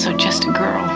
[0.00, 0.88] also just a girl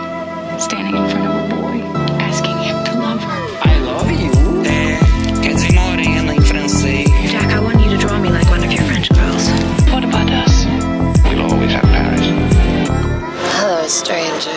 [0.59, 1.79] standing in front of a boy,
[2.17, 3.41] asking him to love her.
[3.61, 4.31] I love you.
[4.65, 4.97] É,
[5.43, 7.07] quer dizer morena em francês.
[7.29, 9.47] Jack, I want you to draw me like one of your French girls.
[9.91, 10.65] What about us?
[11.29, 12.25] We'll always have Paris.
[13.59, 14.49] Hello, stranger.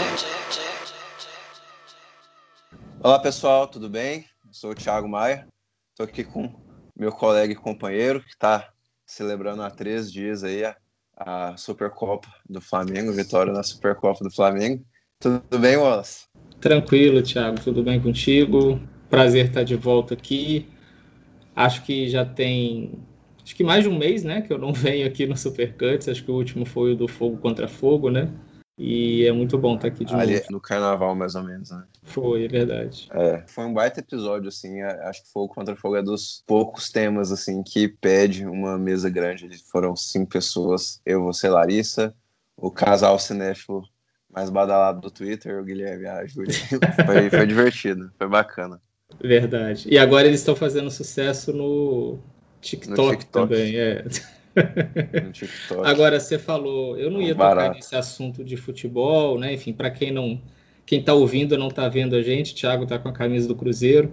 [3.03, 4.25] Olá pessoal, tudo bem?
[4.47, 5.47] Eu sou o Thiago Maia,
[5.91, 6.51] estou aqui com
[6.97, 8.67] meu colega e companheiro que está
[9.05, 10.75] celebrando há três dias aí a,
[11.19, 14.85] a Supercopa do Flamengo, vitória na Supercopa do Flamengo.
[15.21, 16.27] Tudo bem, Wallace?
[16.61, 18.81] Tranquilo, Thiago, tudo bem contigo?
[19.11, 20.69] Prazer estar de volta aqui.
[21.55, 22.93] Acho que já tem
[23.43, 26.09] acho que mais de um mês, né, que eu não venho aqui no Supercuts.
[26.09, 28.31] Acho que o último foi o do Fogo contra Fogo, né?
[28.81, 30.47] E é muito bom estar aqui de Ali novo.
[30.53, 31.83] no carnaval, mais ou menos, né?
[32.05, 33.09] Foi, é verdade.
[33.13, 34.81] É, foi um baita episódio, assim.
[34.81, 39.11] é, Acho que Fogo contra Fogo é dos poucos temas, assim, que pede uma mesa
[39.11, 39.49] grande.
[39.71, 42.15] Foram cinco pessoas, eu, você, Larissa,
[42.57, 43.83] o casal cinéfilo
[44.31, 46.55] mais badalado do Twitter, o Guilherme a Júlia.
[47.05, 48.81] Foi, foi divertido, foi bacana.
[49.21, 49.89] Verdade.
[49.91, 52.19] E agora eles estão fazendo sucesso no
[52.61, 53.49] TikTok, No TikTok.
[53.49, 53.77] também.
[53.77, 54.05] É.
[55.85, 59.53] Agora você falou, eu não ia tocar nesse assunto de futebol, né?
[59.53, 60.41] Enfim, para quem não,
[60.85, 64.13] quem tá ouvindo não tá vendo a gente, Thiago tá com a camisa do Cruzeiro,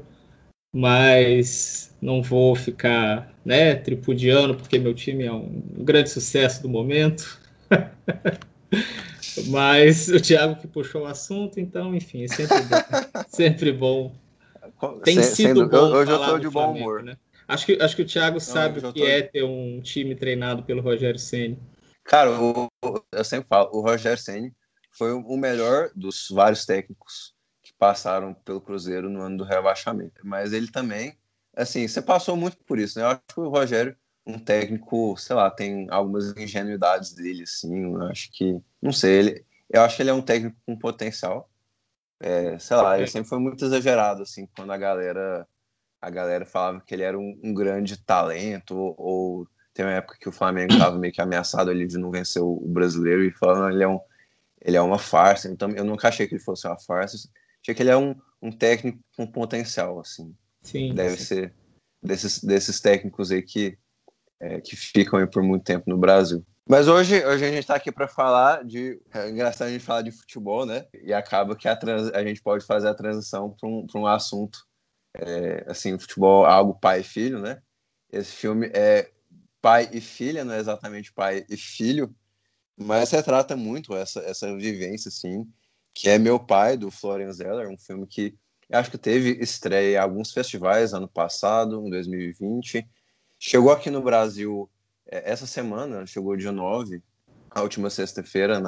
[0.73, 7.40] mas não vou ficar, né, tripudiando porque meu time é um grande sucesso do momento.
[9.48, 12.76] mas o Thiago que puxou o assunto, então, enfim, é sempre bom.
[13.28, 14.12] sempre bom.
[15.04, 17.04] Tem sido bom Hoje eu do de bom Flamengo, humor.
[17.04, 17.18] né?
[17.48, 19.80] Acho que, acho que o Thiago sabe hoje eu o que tô- é ter um
[19.82, 21.60] time treinado pelo Rogério Ceni.
[22.04, 24.54] Cara, o- o- eu sempre falo, o Rogério Ceni
[24.92, 30.22] foi o o melhor dos vários técnicos que passaram pelo Cruzeiro no ano do rebaixamento.
[30.23, 31.18] Mas ele também,
[31.56, 33.06] assim, você passou muito por isso, né?
[33.06, 37.94] Eu acho que o Rogério, um técnico, sei lá, tem algumas ingenuidades dele, assim.
[37.94, 41.50] Eu acho que, não sei, ele, eu acho que ele é um técnico com potencial.
[42.20, 45.48] É, sei lá, ele sempre foi muito exagerado, assim, quando a galera,
[46.05, 50.17] a galera falava que ele era um, um grande talento ou, ou tem uma época
[50.20, 53.32] que o Flamengo estava meio que ameaçado ali de não vencer o o brasileiro e
[53.32, 53.99] falando ele é um
[54.61, 57.17] ele é uma farsa então eu nunca achei que ele fosse uma farsa
[57.61, 60.93] achei que ele é um, um técnico com potencial assim Sim.
[60.93, 61.23] deve sim.
[61.23, 61.54] ser
[62.02, 63.76] desses, desses técnicos aí que
[64.39, 67.76] é, que ficam aí por muito tempo no Brasil mas hoje, hoje a gente está
[67.76, 68.99] aqui para falar de.
[69.14, 70.87] É engraçado a gente falar de futebol, né?
[71.04, 74.08] E acaba que a, trans, a gente pode fazer a transição para um, pra um
[74.08, 74.66] assunto.
[75.20, 77.61] É, assim, futebol é algo pai e filho, né?
[78.11, 79.11] Esse filme é
[79.61, 82.15] pai e filha, não é exatamente pai e filho,
[82.77, 85.45] mas retrata muito essa, essa vivência, assim,
[85.93, 88.37] que é Meu Pai, do Florian Zeller, um filme que
[88.71, 92.87] acho que teve estreia em alguns festivais ano passado, em 2020.
[93.39, 94.70] Chegou aqui no Brasil
[95.08, 97.02] é, essa semana, chegou dia 9,
[97.49, 98.61] a última sexta-feira,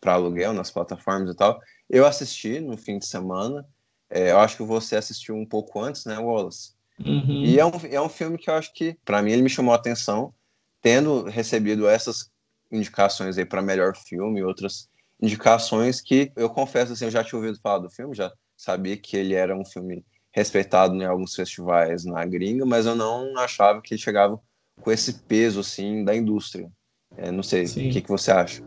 [0.00, 1.60] para aluguel, nas plataformas e tal.
[1.88, 3.66] Eu assisti no fim de semana.
[4.10, 6.72] É, eu acho que você assistiu um pouco antes, né, Wallace?
[6.98, 7.44] Uhum.
[7.44, 9.72] E é um, é um filme que eu acho que, para mim, ele me chamou
[9.72, 10.34] a atenção,
[10.82, 12.30] tendo recebido essas
[12.70, 14.88] indicações aí para melhor filme e outras
[15.20, 19.16] indicações que eu confesso assim, eu já tinha ouvido falar do filme, já sabia que
[19.16, 23.94] ele era um filme respeitado em alguns festivais na gringa, mas eu não achava que
[23.94, 24.40] ele chegava
[24.80, 26.70] com esse peso assim da indústria.
[27.16, 28.62] É, não sei, o que, que você acha?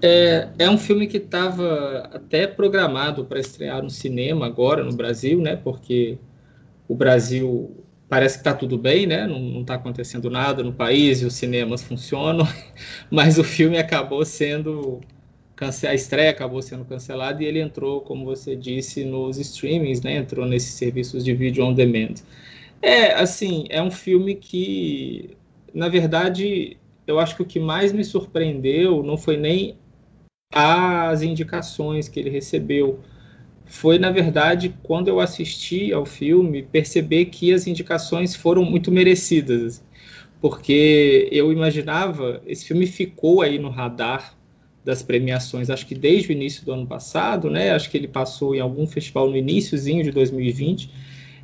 [0.00, 5.40] É, é um filme que estava até programado para estrear no cinema agora no Brasil,
[5.40, 5.56] né?
[5.56, 6.18] Porque
[6.86, 9.26] o Brasil parece que está tudo bem, né?
[9.26, 12.46] Não está acontecendo nada no país e os cinemas funcionam,
[13.10, 15.00] mas o filme acabou sendo
[15.60, 20.16] a estreia acabou sendo cancelada e ele entrou, como você disse, nos streamings, né?
[20.16, 22.14] Entrou nesses serviços de vídeo on demand.
[22.80, 25.36] É, assim, é um filme que,
[25.74, 26.76] na verdade,
[27.08, 29.76] eu acho que o que mais me surpreendeu não foi nem
[30.52, 33.00] as indicações que ele recebeu.
[33.66, 39.84] Foi, na verdade, quando eu assisti ao filme, perceber que as indicações foram muito merecidas.
[40.40, 44.36] Porque eu imaginava, esse filme ficou aí no radar
[44.84, 47.72] das premiações, acho que desde o início do ano passado, né?
[47.72, 50.90] Acho que ele passou em algum festival no iníciozinho de 2020,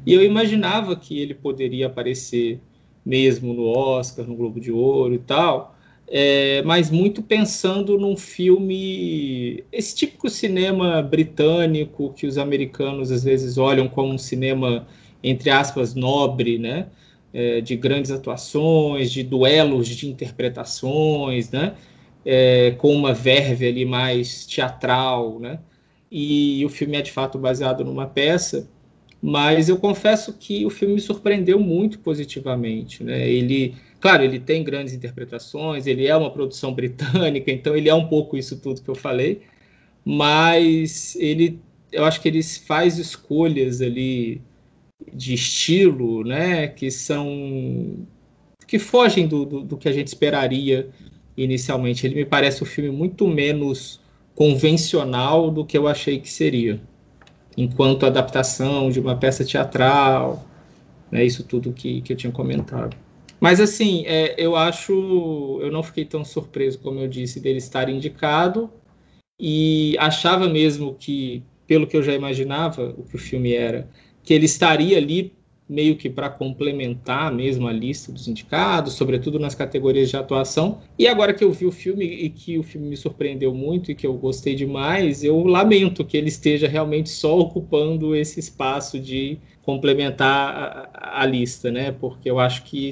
[0.06, 2.60] e eu imaginava que ele poderia aparecer
[3.04, 5.73] mesmo no Oscar, no Globo de Ouro e tal,
[6.06, 13.56] é, mas muito pensando num filme, esse típico cinema britânico que os americanos às vezes
[13.56, 14.86] olham como um cinema,
[15.22, 16.88] entre aspas, nobre, né?
[17.32, 21.74] É, de grandes atuações, de duelos de interpretações, né?
[22.24, 25.58] É, com uma verve ali mais teatral, né?
[26.10, 28.68] E o filme é de fato baseado numa peça,
[29.26, 33.26] mas eu confesso que o filme me surpreendeu muito positivamente, né?
[33.26, 38.06] Ele Claro, ele tem grandes interpretações, ele é uma produção britânica, então ele é um
[38.06, 39.40] pouco isso tudo que eu falei,
[40.04, 41.58] mas ele,
[41.90, 44.42] eu acho que ele faz escolhas ali
[45.10, 48.06] de estilo, né, que são
[48.66, 50.90] que fogem do, do, do que a gente esperaria
[51.36, 52.06] inicialmente.
[52.06, 54.00] Ele me parece um filme muito menos
[54.34, 56.78] convencional do que eu achei que seria,
[57.56, 60.44] enquanto adaptação de uma peça teatral,
[61.10, 62.96] né, isso tudo que, que eu tinha comentado.
[63.40, 67.88] Mas assim, é, eu acho, eu não fiquei tão surpreso como eu disse dele estar
[67.88, 68.70] indicado
[69.38, 73.88] e achava mesmo que, pelo que eu já imaginava, o que o filme era,
[74.22, 75.32] que ele estaria ali
[75.68, 80.80] meio que para complementar mesmo a lista dos indicados, sobretudo nas categorias de atuação.
[80.98, 83.94] E agora que eu vi o filme e que o filme me surpreendeu muito e
[83.94, 89.38] que eu gostei demais, eu lamento que ele esteja realmente só ocupando esse espaço de
[89.62, 91.90] complementar a, a lista, né?
[91.92, 92.90] Porque eu acho que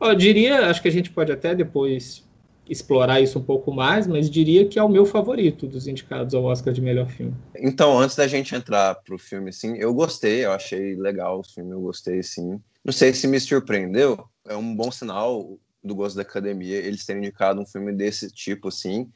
[0.00, 2.24] eu diria, acho que a gente pode até depois
[2.68, 6.44] explorar isso um pouco mais, mas diria que é o meu favorito dos indicados ao
[6.44, 7.34] Oscar de melhor filme.
[7.56, 11.72] Então, antes da gente entrar pro filme, assim, eu gostei, eu achei legal o filme,
[11.72, 12.60] eu gostei, sim.
[12.84, 17.22] Não sei se me surpreendeu, é um bom sinal do gosto da academia eles terem
[17.22, 19.10] indicado um filme desse tipo, assim.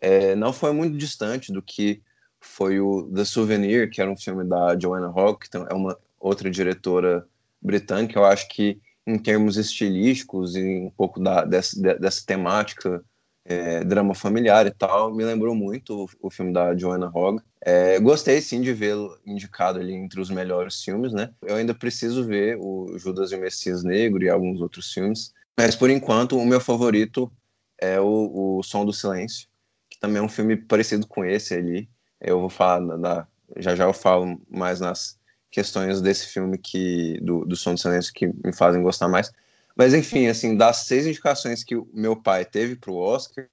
[0.00, 2.02] É, não foi muito distante do que
[2.40, 6.50] foi o The Souvenir, que era um filme da Joanna Hogg, que é uma outra
[6.50, 7.26] diretora
[7.60, 8.18] britânica.
[8.18, 13.04] Eu acho que em termos estilísticos e um pouco da, dessa, dessa temática
[13.44, 17.42] é, drama familiar e tal, me lembrou muito o, o filme da Joanna Hogg.
[17.60, 21.30] É, gostei sim de vê-lo indicado ali entre os melhores filmes, né?
[21.42, 25.76] Eu ainda preciso ver o Judas e o Messias Negro e alguns outros filmes, mas
[25.76, 27.30] por enquanto o meu favorito
[27.78, 29.48] é o, o Som do Silêncio,
[29.90, 31.88] que também é um filme parecido com esse ali.
[32.20, 33.26] Eu vou falar da,
[33.56, 35.19] já já eu falo mais nas
[35.50, 39.32] questões desse filme que do, do Som do Silêncio que me fazem gostar mais.
[39.76, 43.46] Mas enfim, assim, das seis indicações que o meu pai teve para o Oscar,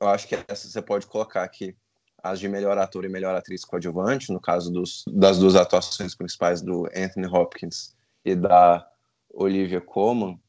[0.00, 1.74] eu acho que essa você pode colocar aqui
[2.22, 6.60] as de melhor ator e melhor atriz coadjuvante, no caso dos, das duas atuações principais
[6.60, 7.94] do Anthony Hopkins
[8.24, 8.86] e da
[9.32, 10.40] Olivia Colman,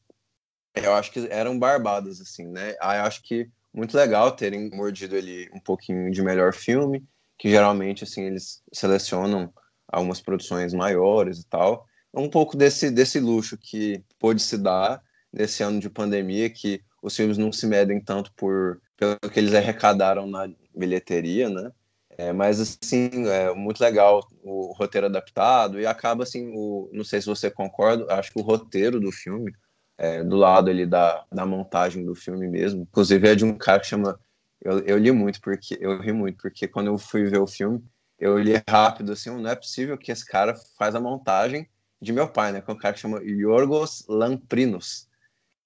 [0.75, 2.75] eu acho que eram barbadas, assim, né?
[2.79, 7.03] Aí eu acho que muito legal terem mordido ele um pouquinho de melhor filme,
[7.37, 9.53] que geralmente, assim, eles selecionam
[9.87, 11.85] algumas produções maiores e tal.
[12.13, 15.01] Um pouco desse, desse luxo que pôde se dar
[15.31, 19.53] nesse ano de pandemia, que os filmes não se medem tanto por pelo que eles
[19.53, 21.71] arrecadaram na bilheteria, né?
[22.17, 27.21] É, mas assim, é muito legal o roteiro adaptado e acaba assim, o, não sei
[27.21, 29.53] se você concorda, acho que o roteiro do filme,
[29.99, 33.79] é, do lado ali da, da montagem do filme mesmo, inclusive é de um cara
[33.79, 34.19] que chama,
[34.63, 37.83] eu, eu li muito porque eu ri muito porque quando eu fui ver o filme
[38.19, 41.69] eu li rápido assim, não é possível que esse cara faz a montagem
[42.01, 42.61] de meu pai, né?
[42.61, 45.07] Que é um cara que chama Yorgos Lamprinos.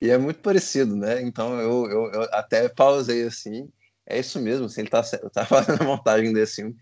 [0.01, 1.21] E é muito parecido, né?
[1.21, 3.69] Então eu, eu, eu até pausei assim.
[4.06, 5.01] É isso mesmo, assim, ele tá,
[5.33, 6.75] tá fazendo a montagem desse filme.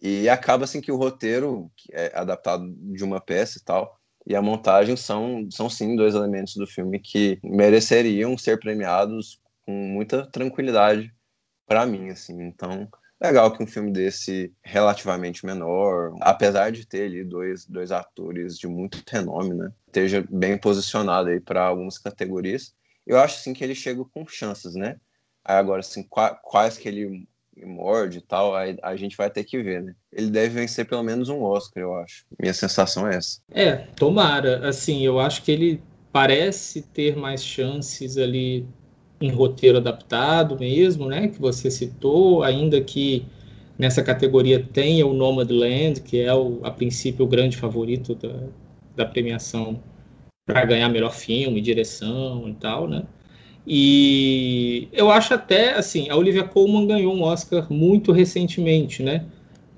[0.00, 4.34] E acaba assim que o roteiro que é adaptado de uma peça e tal, e
[4.34, 10.26] a montagem são, são sim dois elementos do filme que mereceriam ser premiados com muita
[10.26, 11.14] tranquilidade
[11.66, 12.42] para mim, assim.
[12.42, 12.88] Então,
[13.20, 18.66] legal que um filme desse relativamente menor, apesar de ter ali dois, dois atores de
[18.66, 22.74] muito renome, né, esteja bem posicionado aí para algumas categorias.
[23.06, 24.96] Eu acho assim que ele chega com chances, né?
[25.44, 27.28] Aí agora assim, quais que ele
[27.64, 29.94] morde e tal, aí a gente vai ter que ver, né?
[30.12, 32.26] Ele deve vencer pelo menos um Oscar, eu acho.
[32.38, 33.40] Minha sensação é essa.
[33.50, 34.68] É, tomara.
[34.68, 38.66] Assim, eu acho que ele parece ter mais chances ali
[39.20, 43.24] em roteiro adaptado mesmo, né, que você citou, ainda que
[43.78, 48.34] nessa categoria tenha o Nomadland, que é o, a princípio o grande favorito da,
[48.94, 49.80] da premiação
[50.46, 53.04] para ganhar melhor filme, direção e tal, né?
[53.66, 59.26] E eu acho até assim, a Olivia Colman ganhou um Oscar muito recentemente, né?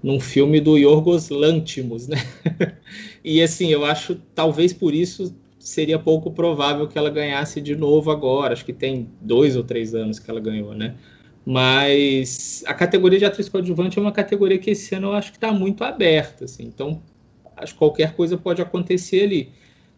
[0.03, 2.19] Num filme do Yorgos Lanthimos, né?
[3.25, 5.35] e assim, eu acho talvez por isso
[5.69, 8.53] seria pouco provável que ela ganhasse de novo agora.
[8.53, 10.97] Acho que tem dois ou três anos que ela ganhou, né?
[11.45, 15.39] Mas a categoria de atriz coadjuvante é uma categoria que esse ano eu acho que
[15.39, 16.65] está muito aberta, assim.
[16.65, 17.03] Então,
[17.57, 19.51] acho que qualquer coisa pode acontecer ali.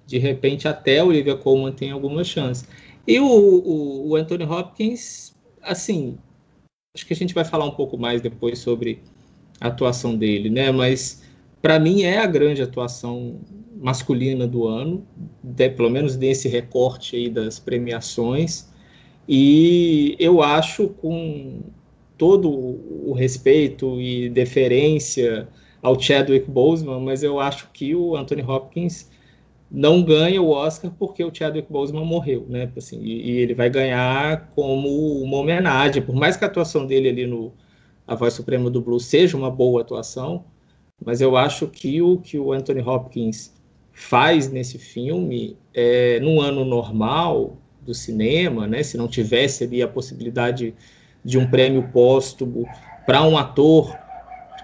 [0.06, 2.66] De repente, até a Olivia Colman tem alguma chance.
[3.06, 6.18] E o, o, o Anthony Hopkins, assim,
[6.94, 9.00] acho que a gente vai falar um pouco mais depois sobre
[9.60, 10.70] a atuação dele, né?
[10.70, 11.22] Mas
[11.60, 13.40] para mim é a grande atuação
[13.80, 15.06] masculina do ano,
[15.42, 18.68] de, pelo menos desse recorte aí das premiações.
[19.26, 21.60] E eu acho, com
[22.18, 25.48] todo o respeito e deferência
[25.82, 29.10] ao Chadwick Boseman, mas eu acho que o Anthony Hopkins
[29.70, 32.70] não ganha o Oscar porque o Chadwick Boseman morreu, né?
[32.76, 37.08] Assim, e, e ele vai ganhar como uma homenagem, por mais que a atuação dele
[37.08, 37.52] ali no
[38.06, 40.44] a voz suprema do blues seja uma boa atuação,
[41.04, 43.54] mas eu acho que o que o Anthony Hopkins
[44.00, 49.88] faz nesse filme, é, num ano normal do cinema, né, se não tivesse ali a
[49.88, 50.74] possibilidade
[51.22, 52.66] de um prêmio póstumo
[53.04, 53.94] para um ator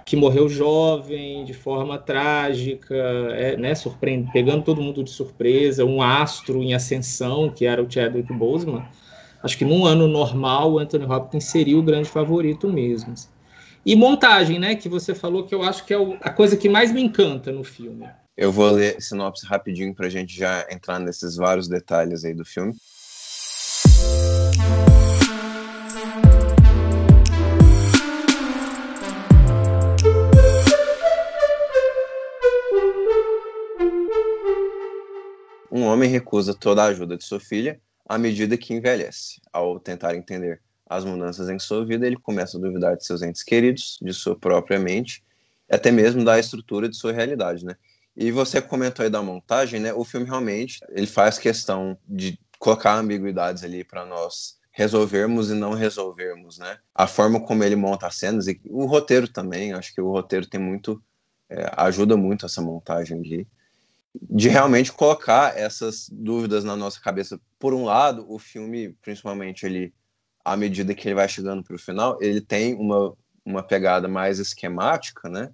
[0.07, 6.01] que morreu jovem, de forma trágica, é, né, surpreende, pegando todo mundo de surpresa, um
[6.01, 8.85] astro em ascensão, que era o Chadwick Boseman,
[9.43, 13.13] acho que num ano normal o Anthony Hopkins seria o grande favorito mesmo.
[13.13, 13.29] Assim.
[13.85, 16.91] E montagem, né, que você falou que eu acho que é a coisa que mais
[16.91, 18.07] me encanta no filme.
[18.39, 22.45] Eu vou ler sinopse rapidinho para a gente já entrar nesses vários detalhes aí do
[22.45, 22.77] filme.
[35.73, 39.41] Um homem recusa toda a ajuda de sua filha à medida que envelhece.
[39.51, 43.43] Ao tentar entender as mudanças em sua vida, ele começa a duvidar de seus entes
[43.43, 45.25] queridos, de sua própria mente,
[45.71, 47.77] até mesmo da estrutura de sua realidade, né?
[48.17, 49.93] E você comentou aí da montagem, né?
[49.93, 55.75] O filme realmente ele faz questão de colocar ambiguidades ali para nós resolvermos e não
[55.75, 56.79] resolvermos, né?
[56.95, 60.47] A forma como ele monta as cenas e o roteiro também, acho que o roteiro
[60.47, 61.03] tem muito
[61.49, 63.47] é, ajuda muito essa montagem ali
[64.23, 67.41] de realmente colocar essas dúvidas na nossa cabeça.
[67.59, 69.93] Por um lado, o filme, principalmente ele
[70.45, 73.13] à medida que ele vai chegando para o final, ele tem uma,
[73.45, 75.53] uma pegada mais esquemática, né?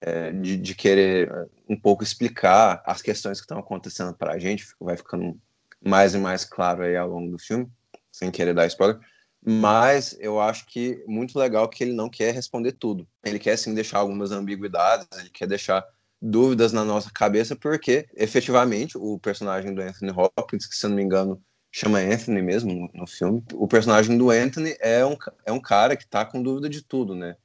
[0.00, 4.38] É, de, de, querer é, um pouco explicar as questões que estão acontecendo para a
[4.38, 5.38] gente, vai ficando
[5.84, 7.68] mais e mais claro aí ao longo do filme,
[8.12, 8.98] sem querer dar spoiler.
[9.44, 13.06] Mas eu acho que muito legal que ele não quer responder tudo.
[13.24, 15.84] Ele quer sim deixar algumas ambiguidades, ele quer deixar
[16.20, 21.02] dúvidas na nossa cabeça, porque efetivamente o personagem do Anthony Hopkins, que se não me
[21.02, 25.60] engano chama Anthony mesmo no, no filme, o personagem do Anthony é um, é um
[25.60, 27.36] cara que está com dúvida de tudo, né?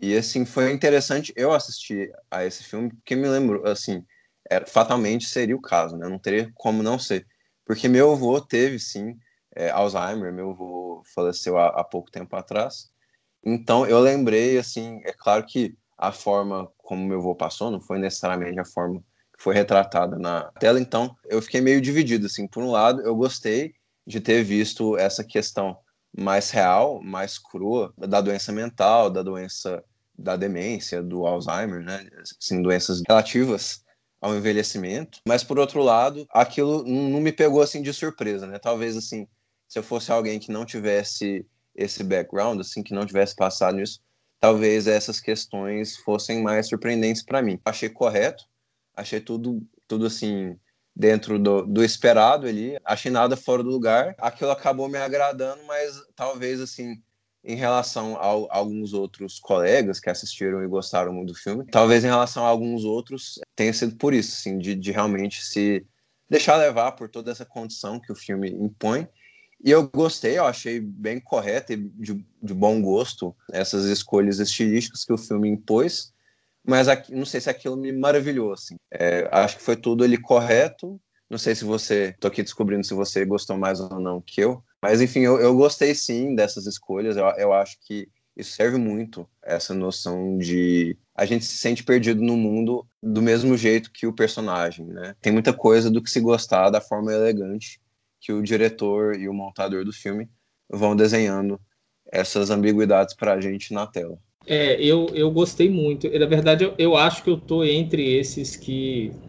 [0.00, 4.04] E assim, foi interessante eu assistir a esse filme, porque me lembro, assim,
[4.48, 6.08] era, fatalmente seria o caso, né?
[6.08, 7.26] Não teria como não ser.
[7.64, 9.18] Porque meu avô teve, sim,
[9.54, 12.90] é, Alzheimer, meu avô faleceu há, há, pouco tempo atrás.
[13.44, 17.98] Então eu lembrei, assim, é claro que a forma como meu avô passou não foi
[17.98, 19.00] necessariamente a forma
[19.36, 22.46] que foi retratada na tela, então eu fiquei meio dividido, assim.
[22.46, 23.74] Por um lado, eu gostei
[24.06, 25.76] de ter visto essa questão
[26.18, 29.82] mais real, mais crua da doença mental, da doença
[30.18, 32.08] da demência, do Alzheimer, né?
[32.40, 33.84] Assim, doenças relativas
[34.20, 35.20] ao envelhecimento.
[35.26, 38.58] Mas por outro lado, aquilo não me pegou assim de surpresa, né?
[38.58, 39.28] Talvez assim,
[39.68, 44.00] se eu fosse alguém que não tivesse esse background, assim, que não tivesse passado nisso,
[44.40, 47.60] talvez essas questões fossem mais surpreendentes para mim.
[47.64, 48.44] Achei correto,
[48.96, 50.58] achei tudo tudo assim
[50.98, 52.76] dentro do, do esperado ali.
[52.84, 54.16] Achei nada fora do lugar.
[54.18, 57.00] Aquilo acabou me agradando, mas talvez assim
[57.44, 61.64] em relação a, alguns outros colegas que assistiram e gostaram muito do filme.
[61.70, 65.86] Talvez em relação a alguns outros tenha sido por isso, assim, de, de realmente se
[66.28, 69.06] deixar levar por toda essa condição que o filme impõe.
[69.64, 75.04] E eu gostei, eu achei bem correto e de, de bom gosto essas escolhas estilísticas
[75.04, 76.12] que o filme impôs
[76.66, 78.76] mas aqui, não sei se aquilo me maravilhou, assim.
[78.90, 81.00] É, acho que foi tudo ali correto.
[81.30, 84.62] Não sei se você, tô aqui descobrindo se você gostou mais ou não que eu,
[84.82, 87.16] mas enfim, eu, eu gostei sim dessas escolhas.
[87.16, 92.22] Eu, eu acho que isso serve muito essa noção de a gente se sente perdido
[92.22, 95.16] no mundo do mesmo jeito que o personagem, né?
[95.20, 97.80] Tem muita coisa do que se gostar da forma elegante
[98.20, 100.30] que o diretor e o montador do filme
[100.70, 101.60] vão desenhando
[102.12, 104.18] essas ambiguidades para a gente na tela.
[104.50, 106.08] É, eu, eu gostei muito.
[106.18, 109.20] Na verdade, eu, eu acho que eu tô entre esses que,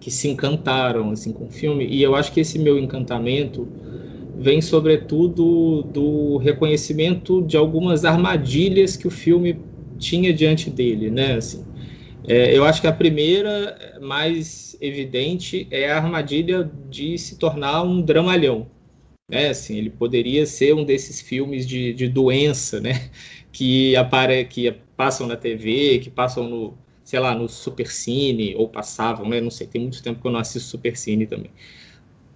[0.00, 1.86] que se encantaram assim, com o filme.
[1.86, 3.72] E eu acho que esse meu encantamento
[4.36, 9.66] vem, sobretudo, do reconhecimento de algumas armadilhas que o filme
[9.98, 11.34] tinha diante dele, né?
[11.36, 11.68] Assim,
[12.24, 18.02] é, eu acho que a primeira, mais evidente, é a armadilha de se tornar um
[18.02, 18.70] dramalhão.
[19.28, 19.48] Né?
[19.50, 23.10] Assim, ele poderia ser um desses filmes de, de doença, né?
[23.54, 29.28] Que, apare, que passam na TV, que passam no, sei lá, no Supercine, ou passavam,
[29.28, 29.40] né?
[29.40, 31.52] Não sei, tem muito tempo que eu não assisto Supercine também.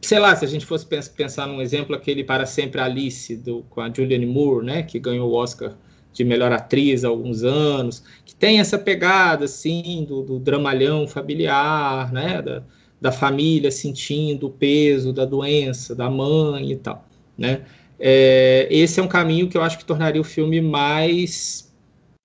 [0.00, 3.80] Sei lá, se a gente fosse pensar num exemplo, aquele Para Sempre Alice, do, com
[3.80, 4.82] a Julianne Moore, né?
[4.84, 5.76] Que ganhou o Oscar
[6.12, 12.12] de melhor atriz há alguns anos, que tem essa pegada, assim, do, do dramalhão familiar,
[12.12, 12.40] né?
[12.40, 12.62] Da,
[13.00, 17.04] da família sentindo o peso da doença, da mãe e tal,
[17.36, 17.62] né?
[17.98, 21.72] É, esse é um caminho que eu acho que tornaria o filme mais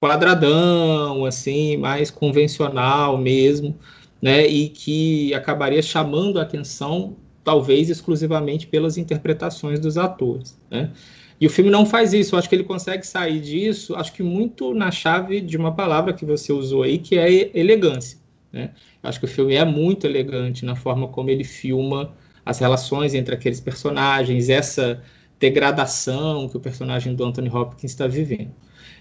[0.01, 3.77] quadradão, assim, mais convencional mesmo,
[4.21, 4.45] né?
[4.45, 10.91] E que acabaria chamando a atenção talvez exclusivamente pelas interpretações dos atores, né?
[11.39, 14.23] E o filme não faz isso, eu acho que ele consegue sair disso, acho que
[14.23, 18.17] muito na chave de uma palavra que você usou aí, que é elegância,
[18.51, 18.71] né?
[19.01, 22.13] Acho que o filme é muito elegante na forma como ele filma
[22.45, 25.01] as relações entre aqueles personagens, essa
[25.43, 28.51] degradação que o personagem do Anthony Hopkins está vivendo.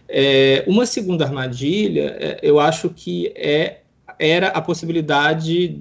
[0.09, 3.83] É, uma segunda armadilha, é, eu acho que é,
[4.19, 5.81] era a possibilidade.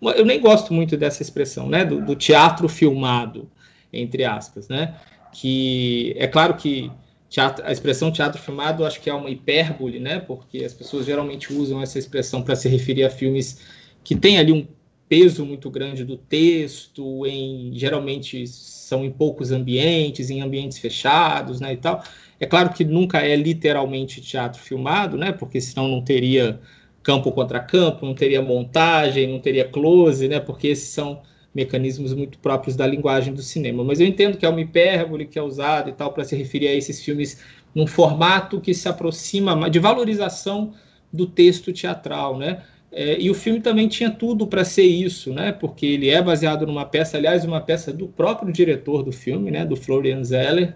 [0.00, 1.84] Eu nem gosto muito dessa expressão, né?
[1.84, 3.50] Do, do, teatro filmado,
[3.92, 4.94] entre aspas, né?
[5.32, 6.90] Que é claro que
[7.28, 10.18] teatro, a expressão teatro filmado acho que é uma hipérbole, né?
[10.18, 13.60] Porque as pessoas geralmente usam essa expressão para se referir a filmes
[14.02, 14.66] que têm ali um
[15.10, 18.46] peso muito grande do texto, em geralmente
[18.90, 22.02] são em poucos ambientes, em ambientes fechados, né, e tal.
[22.40, 26.60] É claro que nunca é literalmente teatro filmado, né, porque senão não teria
[27.00, 31.22] campo contra campo, não teria montagem, não teria close, né, porque esses são
[31.54, 33.84] mecanismos muito próprios da linguagem do cinema.
[33.84, 36.66] Mas eu entendo que é uma hipérbole que é usada e tal para se referir
[36.66, 37.40] a esses filmes
[37.72, 40.74] num formato que se aproxima de valorização
[41.12, 42.62] do texto teatral, né?
[42.92, 45.52] É, e o filme também tinha tudo para ser isso, né?
[45.52, 49.64] Porque ele é baseado numa peça, aliás, uma peça do próprio diretor do filme, né?
[49.64, 50.74] Do Florian Zeller.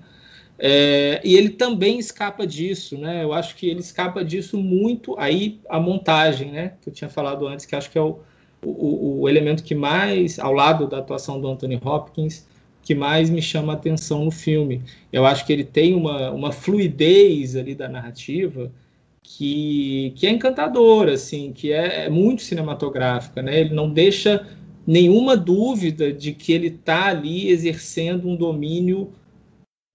[0.56, 3.24] É, e ele também escapa disso, né?
[3.24, 5.18] Eu acho que ele escapa disso muito.
[5.18, 6.74] Aí a montagem, né?
[6.80, 8.20] Que eu tinha falado antes, que acho que é o,
[8.64, 12.46] o, o elemento que mais, ao lado da atuação do Anthony Hopkins,
[12.82, 14.82] que mais me chama a atenção no filme.
[15.12, 18.70] Eu acho que ele tem uma, uma fluidez ali da narrativa
[19.24, 23.58] que, que é encantadora, assim, que é, é, muito cinematográfica, né?
[23.58, 24.46] Ele não deixa
[24.86, 29.10] nenhuma dúvida de que ele está ali exercendo um domínio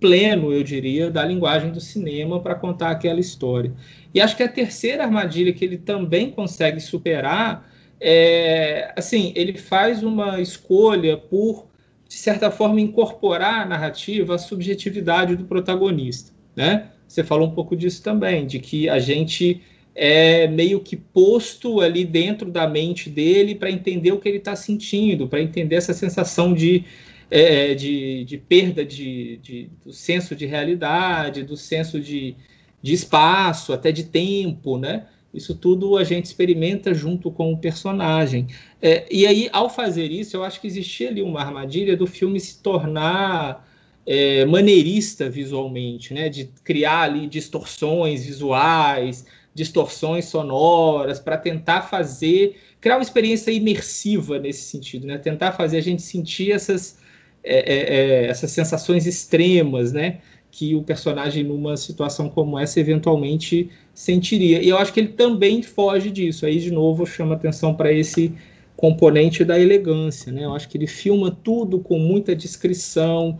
[0.01, 3.71] pleno, eu diria, da linguagem do cinema para contar aquela história.
[4.13, 7.69] E acho que a terceira armadilha que ele também consegue superar
[8.01, 11.67] é, assim, ele faz uma escolha por,
[12.07, 16.91] de certa forma, incorporar à narrativa a subjetividade do protagonista, né?
[17.09, 19.61] Você falou um pouco disso também, de que a gente
[19.95, 24.55] é meio que posto ali dentro da mente dele para entender o que ele está
[24.55, 26.85] sentindo, para entender essa sensação de,
[27.31, 32.35] é, de, de, perda de, de, do senso de realidade, do senso de,
[32.79, 35.07] de espaço, até de tempo, né?
[35.33, 38.47] Isso tudo a gente experimenta junto com o personagem.
[38.79, 42.39] É, e aí, ao fazer isso, eu acho que existia ali uma armadilha do filme
[42.39, 43.67] se tornar
[44.11, 46.29] é, maneirista visualmente, né?
[46.29, 54.63] De criar ali distorções visuais, distorções sonoras, para tentar fazer, criar uma experiência imersiva nesse
[54.63, 55.19] sentido, né?
[55.19, 56.97] Tentar fazer a gente sentir essas,
[57.43, 60.21] é, é, é, essas sensações extremas, né?
[60.49, 64.59] Que o personagem, numa situação como essa, eventualmente sentiria.
[64.59, 66.47] E eu acho que ele também foge disso.
[66.47, 68.33] Aí, de novo, chama atenção para esse
[68.75, 70.45] componente da elegância, né?
[70.45, 73.37] Eu acho que ele filma tudo com muita descrição,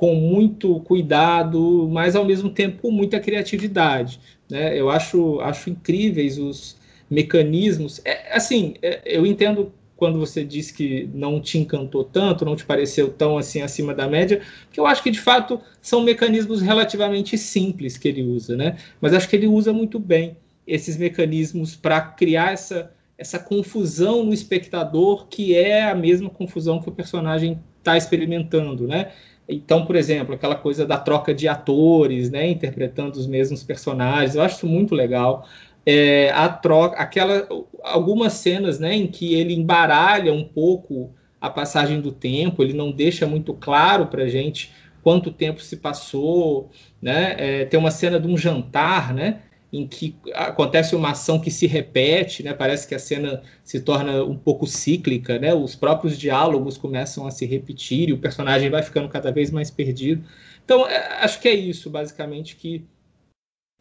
[0.00, 4.18] com muito cuidado, mas ao mesmo tempo com muita criatividade.
[4.48, 4.74] Né?
[4.74, 6.78] Eu acho, acho incríveis os
[7.10, 8.00] mecanismos.
[8.02, 12.64] É, assim, é, eu entendo quando você disse que não te encantou tanto, não te
[12.64, 14.40] pareceu tão assim acima da média,
[14.72, 18.78] que eu acho que de fato são mecanismos relativamente simples que ele usa, né?
[19.02, 20.34] Mas acho que ele usa muito bem
[20.66, 26.88] esses mecanismos para criar essa essa confusão no espectador, que é a mesma confusão que
[26.88, 29.12] o personagem está experimentando, né?
[29.50, 34.42] Então, por exemplo, aquela coisa da troca de atores, né, interpretando os mesmos personagens, eu
[34.42, 35.46] acho isso muito legal.
[35.84, 37.48] É, a troca, aquela,
[37.82, 41.10] algumas cenas, né, em que ele embaralha um pouco
[41.40, 46.70] a passagem do tempo, ele não deixa muito claro para gente quanto tempo se passou,
[47.00, 47.34] né?
[47.38, 49.40] É, tem uma cena de um jantar, né?
[49.72, 52.52] Em que acontece uma ação que se repete, né?
[52.52, 55.54] Parece que a cena se torna um pouco cíclica, né?
[55.54, 59.70] Os próprios diálogos começam a se repetir e o personagem vai ficando cada vez mais
[59.70, 60.24] perdido.
[60.64, 62.84] Então, é, acho que é isso, basicamente, que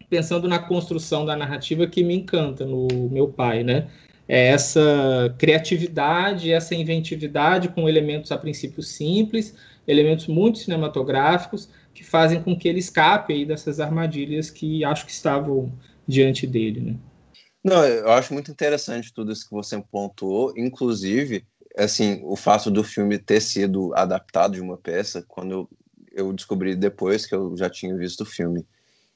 [0.09, 3.87] pensando na construção da narrativa que me encanta no meu pai, né?
[4.27, 9.55] É essa criatividade, essa inventividade com elementos a princípio simples,
[9.87, 11.67] elementos muito cinematográficos,
[11.99, 15.69] que fazem com que ele escape aí dessas armadilhas que acho que estavam
[16.07, 16.95] diante dele, né?
[17.61, 21.45] Não, eu acho muito interessante tudo isso que você pontuou, inclusive,
[21.77, 25.69] assim, o fato do filme ter sido adaptado de uma peça, quando
[26.13, 28.65] eu, descobri depois que eu já tinha visto o filme.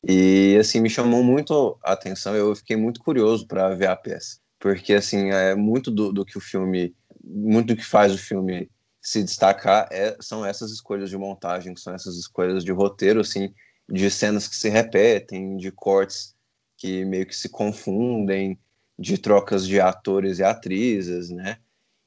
[0.06, 4.40] E, assim, me chamou muito a atenção, eu fiquei muito curioso para ver a peça,
[4.60, 6.94] porque, assim, é muito do, do que o filme,
[7.24, 8.70] muito do que faz o filme
[9.04, 13.54] se destacar é, são essas escolhas de montagem, são essas escolhas de roteiro, assim,
[13.88, 16.34] de cenas que se repetem, de cortes
[16.78, 18.58] que meio que se confundem,
[18.98, 21.58] de trocas de atores e atrizes, né?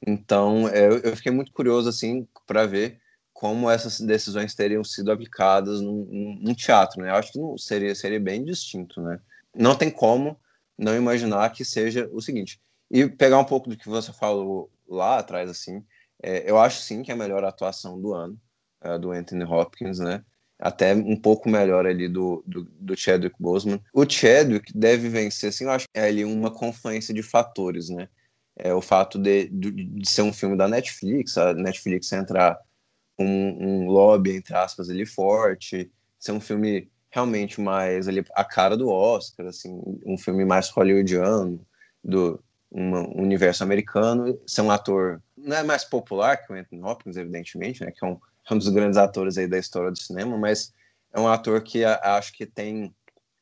[0.07, 2.99] Então, é, eu, fiquei muito curioso assim para ver
[3.33, 7.11] como essas decisões teriam sido aplicadas num, num, teatro, né?
[7.11, 9.21] Eu acho que não seria seria bem distinto, né?
[9.55, 10.39] Não tem como
[10.79, 12.61] não imaginar que seja o seguinte.
[12.91, 15.85] E pegar um pouco do que você falou lá atrás, assim,
[16.23, 18.39] é, eu acho sim que é a melhor atuação do ano,
[18.81, 20.25] é, do Anthony Hopkins, né?
[20.59, 23.81] Até um pouco melhor ali do, do, do Chadwick Boseman.
[23.93, 28.09] O Chadwick deve vencer, assim, eu acho que é ali uma confluência de fatores, né?
[28.59, 32.59] É o fato de, de, de ser um filme da Netflix, a Netflix entrar
[33.17, 38.45] com um, um lobby, entre aspas, ali forte, ser um filme realmente mais ali a
[38.45, 41.61] cara do Oscar, assim, um filme mais hollywoodiano,
[42.03, 47.17] do um universo americano, ser um ator não é mais popular que o Anthony Hopkins,
[47.17, 48.19] evidentemente, né, que é um,
[48.51, 50.75] é um dos grandes atores aí da história do cinema, mas
[51.15, 52.93] é um ator que a, acho que tem,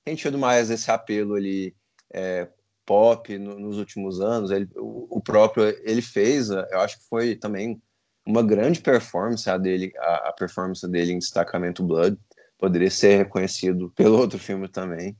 [0.04, 1.74] tem tido mais esse apelo ali
[2.12, 2.46] é,
[2.84, 4.50] pop no, nos últimos anos.
[4.50, 7.82] Ele, o, o, próprio ele fez, eu acho que foi também
[8.26, 12.18] uma grande performance a dele, a, a performance dele em Destacamento Blood
[12.58, 15.16] poderia ser reconhecido pelo outro filme também.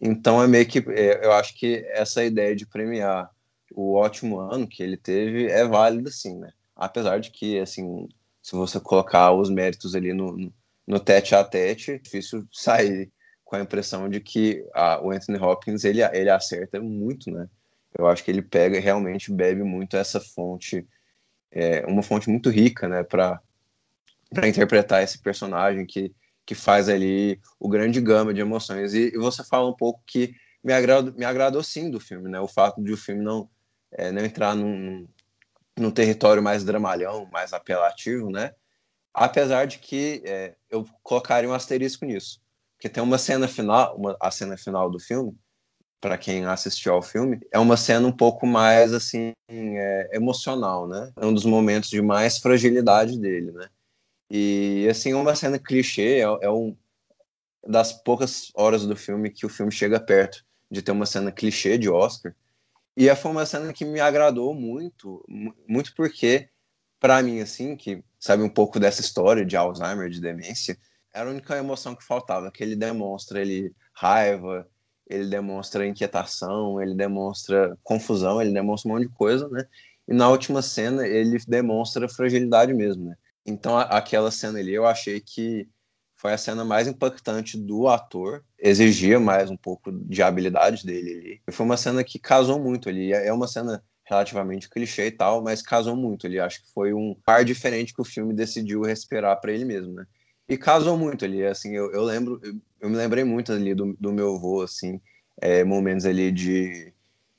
[0.00, 3.30] Então é meio que é, eu acho que essa ideia de premiar
[3.74, 6.52] o ótimo ano que ele teve é válida sim, né?
[6.76, 8.08] Apesar de que assim,
[8.42, 10.50] se você colocar os méritos ali no,
[10.86, 13.10] no tete a tete, é difícil sair
[13.44, 17.48] com a impressão de que a, o Anthony Hopkins ele, ele acerta muito, né?
[17.96, 20.86] Eu acho que ele pega realmente bebe muito essa fonte,
[21.50, 23.40] é, uma fonte muito rica, né, para
[24.48, 26.12] interpretar esse personagem que
[26.46, 28.94] que faz ali o grande gama de emoções.
[28.94, 32.40] E, e você fala um pouco que me agradou, me agradou sim do filme, né?
[32.40, 33.48] O fato de o filme não,
[33.94, 35.06] é, não entrar num,
[35.78, 38.52] num território mais dramalhão, mais apelativo, né?
[39.12, 42.40] Apesar de que é, eu colocaria um asterisco nisso,
[42.76, 45.36] porque tem uma cena final, uma, a cena final do filme,
[46.00, 51.10] para quem assistiu ao filme, é uma cena um pouco mais assim é, emocional, né?
[51.16, 53.68] É um dos momentos de mais fragilidade dele, né?
[54.30, 56.76] E, assim, uma cena clichê é, é um
[57.66, 61.78] das poucas horas do filme que o filme chega perto de ter uma cena clichê
[61.78, 62.34] de Oscar.
[62.96, 65.24] E foi uma cena que me agradou muito,
[65.68, 66.48] muito porque,
[67.00, 70.78] para mim, assim, que sabe um pouco dessa história de Alzheimer, de demência,
[71.12, 74.68] era a única emoção que faltava, que ele demonstra ele raiva,
[75.08, 79.64] ele demonstra inquietação, ele demonstra confusão, ele demonstra um monte de coisa, né?
[80.08, 83.16] E na última cena ele demonstra fragilidade mesmo, né?
[83.46, 85.68] Então, aquela cena ali eu achei que
[86.24, 91.42] foi a cena mais impactante do ator, exigia mais um pouco de habilidade dele ali.
[91.52, 93.12] Foi uma cena que casou muito ali.
[93.12, 96.40] É uma cena relativamente clichê e tal, mas casou muito ali.
[96.40, 100.06] Acho que foi um par diferente que o filme decidiu respirar para ele mesmo, né?
[100.48, 103.94] E casou muito ali, assim, eu, eu lembro, eu, eu, me lembrei muito ali do,
[104.00, 104.98] do meu avô, assim,
[105.42, 106.90] é, momentos ali de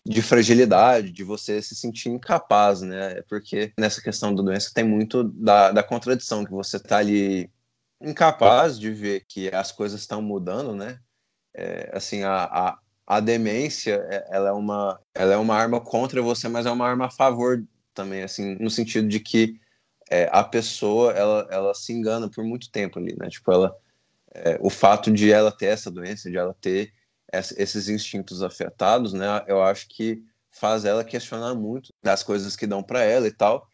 [0.08, 3.24] de fragilidade, de você se sentir incapaz, né?
[3.28, 7.50] Porque nessa questão da doença tem muito da, da contradição, que você tá ali
[8.01, 10.99] incapaz de ver que as coisas estão mudando, né?
[11.53, 16.21] É, assim, a, a, a demência, é, ela é, uma, ela é uma arma contra
[16.21, 19.60] você, mas é uma arma a favor também, assim, no sentido de que
[20.10, 23.29] é, a pessoa, ela, ela se engana por muito tempo ali, né?
[23.29, 23.75] Tipo, ela,
[24.34, 26.93] é, o fato de ela ter essa doença, de ela ter
[27.34, 32.81] esses instintos afetados, né, eu acho que faz ela questionar muito das coisas que dão
[32.81, 33.67] para ela e tal.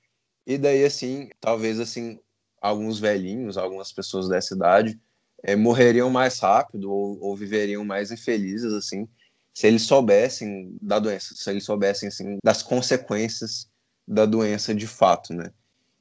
[0.48, 2.20] E daí, assim, talvez, assim,
[2.62, 5.00] alguns velhinhos, algumas pessoas dessa idade
[5.44, 9.08] é, morreriam mais rápido ou, ou, viveriam mais infelizes, assim,
[9.54, 13.68] se eles soubessem da doença, se eles soubessem, assim, das consequências
[14.08, 15.52] da doença de fato, né?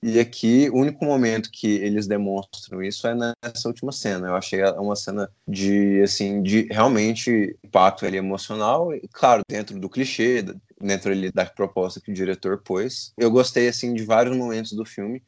[0.03, 4.29] E aqui, o único momento que eles demonstram isso é nessa última cena.
[4.29, 9.91] Eu achei uma cena de, assim, de realmente impacto ali, emocional, e, claro, dentro do
[9.91, 10.43] clichê,
[10.81, 13.13] dentro ali da proposta que o diretor pôs.
[13.19, 15.23] Eu gostei, assim, de vários momentos do filme,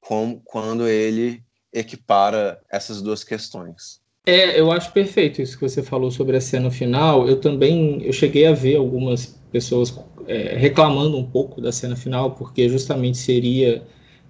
[0.00, 4.00] como quando ele equipara essas duas questões.
[4.26, 7.28] É, eu acho perfeito isso que você falou sobre a cena final.
[7.28, 12.32] Eu também, eu cheguei a ver algumas pessoas é, reclamando um pouco da cena final,
[12.32, 13.82] porque justamente seria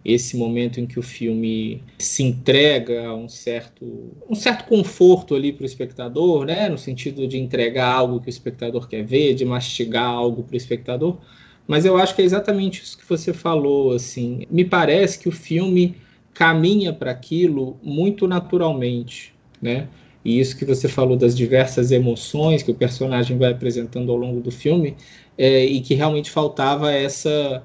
[0.05, 5.53] esse momento em que o filme se entrega a um certo, um certo conforto ali
[5.53, 6.69] para o espectador, né?
[6.69, 10.57] no sentido de entregar algo que o espectador quer ver, de mastigar algo para o
[10.57, 11.19] espectador.
[11.67, 13.93] Mas eu acho que é exatamente isso que você falou.
[13.93, 15.97] Assim, me parece que o filme
[16.35, 19.89] caminha para aquilo muito naturalmente, né?
[20.25, 24.41] E isso que você falou das diversas emoções que o personagem vai apresentando ao longo
[24.41, 24.97] do filme,
[25.39, 27.63] é, e que realmente faltava essa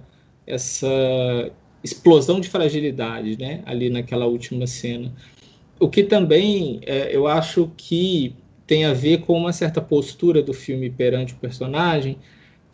[0.47, 1.51] essa
[1.83, 3.61] explosão de fragilidade, né?
[3.65, 5.11] Ali naquela última cena.
[5.79, 10.53] O que também é, eu acho que tem a ver com uma certa postura do
[10.53, 12.17] filme perante o personagem,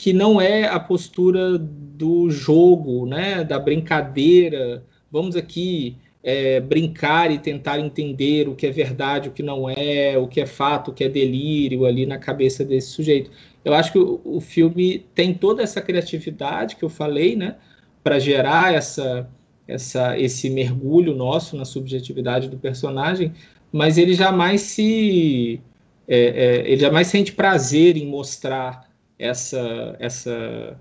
[0.01, 4.83] que não é a postura do jogo, né, da brincadeira.
[5.11, 10.17] Vamos aqui é, brincar e tentar entender o que é verdade, o que não é,
[10.17, 13.29] o que é fato, o que é delírio ali na cabeça desse sujeito.
[13.63, 17.57] Eu acho que o, o filme tem toda essa criatividade que eu falei, né,
[18.03, 19.29] para gerar essa,
[19.67, 23.33] essa, esse mergulho nosso na subjetividade do personagem,
[23.71, 25.61] mas ele jamais se
[26.07, 28.90] é, é, ele jamais sente prazer em mostrar
[29.21, 30.77] essa essa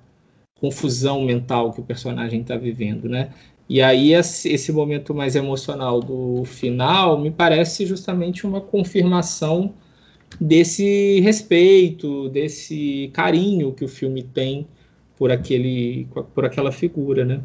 [0.61, 3.31] confusão mental que o personagem está vivendo, né?
[3.69, 9.75] E aí esse momento mais emocional do final me parece justamente uma confirmação
[10.41, 14.67] desse respeito, desse carinho que o filme tem
[15.17, 17.41] por aquele por aquela figura, né?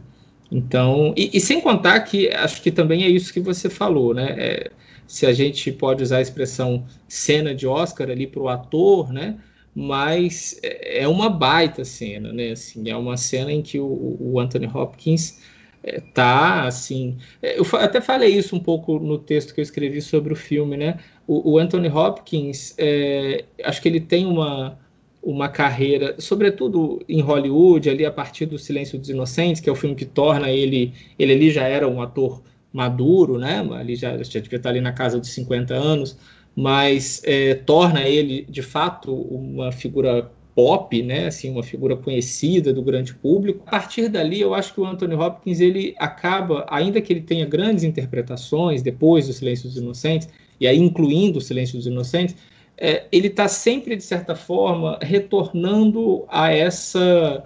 [0.51, 4.36] Então, e, e sem contar que acho que também é isso que você falou, né?
[4.38, 4.71] É,
[5.08, 9.38] se a gente pode usar a expressão cena de Oscar ali para o ator, né?
[9.75, 12.51] Mas é, é uma baita cena, né?
[12.51, 15.39] Assim, é uma cena em que o, o Anthony Hopkins
[15.83, 17.17] é, tá assim.
[17.41, 20.77] É, eu até falei isso um pouco no texto que eu escrevi sobre o filme,
[20.77, 20.99] né?
[21.27, 24.79] O, o Anthony Hopkins, é, acho que ele tem uma,
[25.21, 29.75] uma carreira, sobretudo em Hollywood, ali a partir do Silêncio dos Inocentes, que é o
[29.75, 30.93] filme que torna ele.
[31.19, 33.59] Ele ali já era um ator maduro, né?
[33.73, 36.17] Ali já, já devia estar ali na casa dos 50 anos,
[36.56, 42.82] mas é, torna ele de fato uma figura pop, né, assim, uma figura conhecida do
[42.82, 43.62] grande público.
[43.68, 47.46] A partir dali, eu acho que o Anthony Hopkins ele acaba, ainda que ele tenha
[47.46, 52.38] grandes interpretações depois do Silêncio dos Inocentes, e aí incluindo o Silêncio dos Inocentes,
[52.78, 57.44] é, ele está sempre de certa forma retornando a essa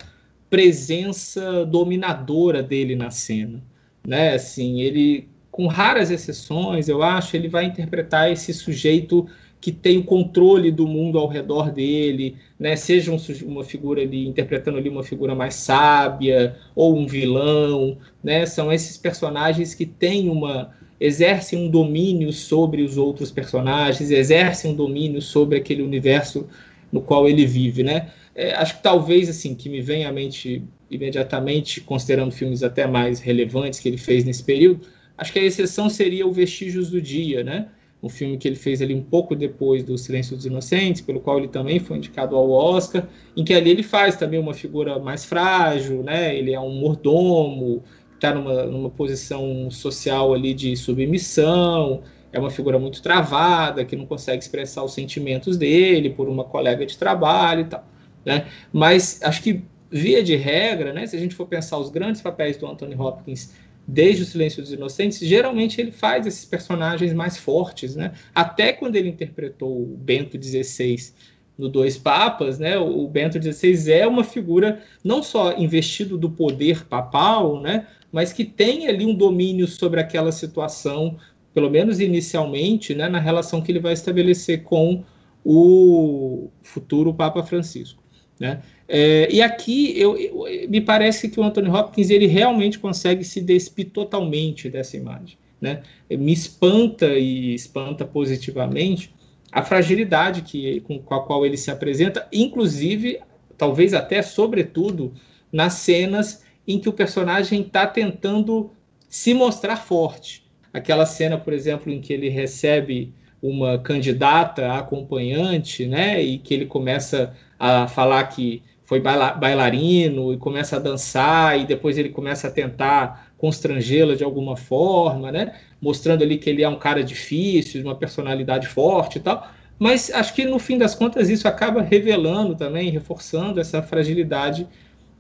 [0.50, 3.62] presença dominadora dele na cena,
[4.06, 4.34] né?
[4.34, 9.28] Assim, ele com raras exceções, eu acho, ele vai interpretar esse sujeito
[9.62, 12.76] que tem o controle do mundo ao redor dele, né?
[12.76, 18.46] Seja um, uma figura ali interpretando ali uma figura mais sábia ou um vilão, né?
[18.46, 24.76] São esses personagens que têm uma exercem um domínio sobre os outros personagens, exercem um
[24.76, 26.48] domínio sobre aquele universo
[26.92, 28.12] no qual ele vive, né?
[28.36, 33.20] É, acho que talvez assim que me vem à mente imediatamente, considerando filmes até mais
[33.20, 34.82] relevantes que ele fez nesse período,
[35.20, 37.70] acho que a exceção seria o Vestígios do Dia, né?
[38.02, 41.38] um filme que ele fez ali um pouco depois do Silêncio dos Inocentes, pelo qual
[41.38, 45.26] ele também foi indicado ao Oscar, em que ali ele faz também uma figura mais
[45.26, 46.36] frágil, né?
[46.36, 47.84] Ele é um mordomo,
[48.16, 52.02] está numa, numa posição social ali de submissão,
[52.32, 56.86] é uma figura muito travada, que não consegue expressar os sentimentos dele por uma colega
[56.86, 57.86] de trabalho e tal,
[58.26, 58.48] né?
[58.72, 61.06] Mas acho que via de regra, né?
[61.06, 63.54] Se a gente for pensar os grandes papéis do Anthony Hopkins
[63.90, 68.14] desde o Silêncio dos Inocentes, geralmente ele faz esses personagens mais fortes, né?
[68.36, 71.12] Até quando ele interpretou o Bento XVI
[71.58, 72.78] no Dois Papas, né?
[72.78, 77.88] O Bento XVI é uma figura não só investido do poder papal, né?
[78.12, 81.18] Mas que tem ali um domínio sobre aquela situação,
[81.52, 83.10] pelo menos inicialmente, né?
[83.10, 85.04] Na relação que ele vai estabelecer com
[85.44, 87.99] o futuro Papa Francisco,
[88.40, 88.62] né?
[88.88, 93.42] É, e aqui eu, eu, me parece que o Anthony Hopkins ele realmente consegue se
[93.42, 95.38] despir totalmente dessa imagem.
[95.62, 95.84] Né?
[96.10, 99.14] Me espanta e espanta positivamente
[99.52, 103.20] a fragilidade que, com a qual ele se apresenta, inclusive,
[103.58, 105.14] talvez até sobretudo,
[105.52, 108.72] nas cenas em que o personagem está tentando
[109.08, 110.46] se mostrar forte.
[110.72, 116.66] Aquela cena, por exemplo, em que ele recebe uma candidata acompanhante, né, e que ele
[116.66, 122.52] começa a falar que foi bailarino e começa a dançar e depois ele começa a
[122.52, 125.54] tentar constrangê-la de alguma forma, né?
[125.80, 129.48] Mostrando ali que ele é um cara difícil, uma personalidade forte e tal.
[129.78, 134.68] Mas acho que no fim das contas isso acaba revelando também, reforçando essa fragilidade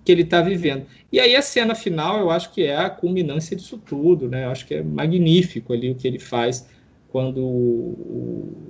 [0.03, 0.88] que ele está vivendo.
[1.12, 4.45] E aí a cena final eu acho que é a culminância disso tudo, né?
[4.45, 6.67] Eu acho que é magnífico ali o que ele faz
[7.11, 8.69] quando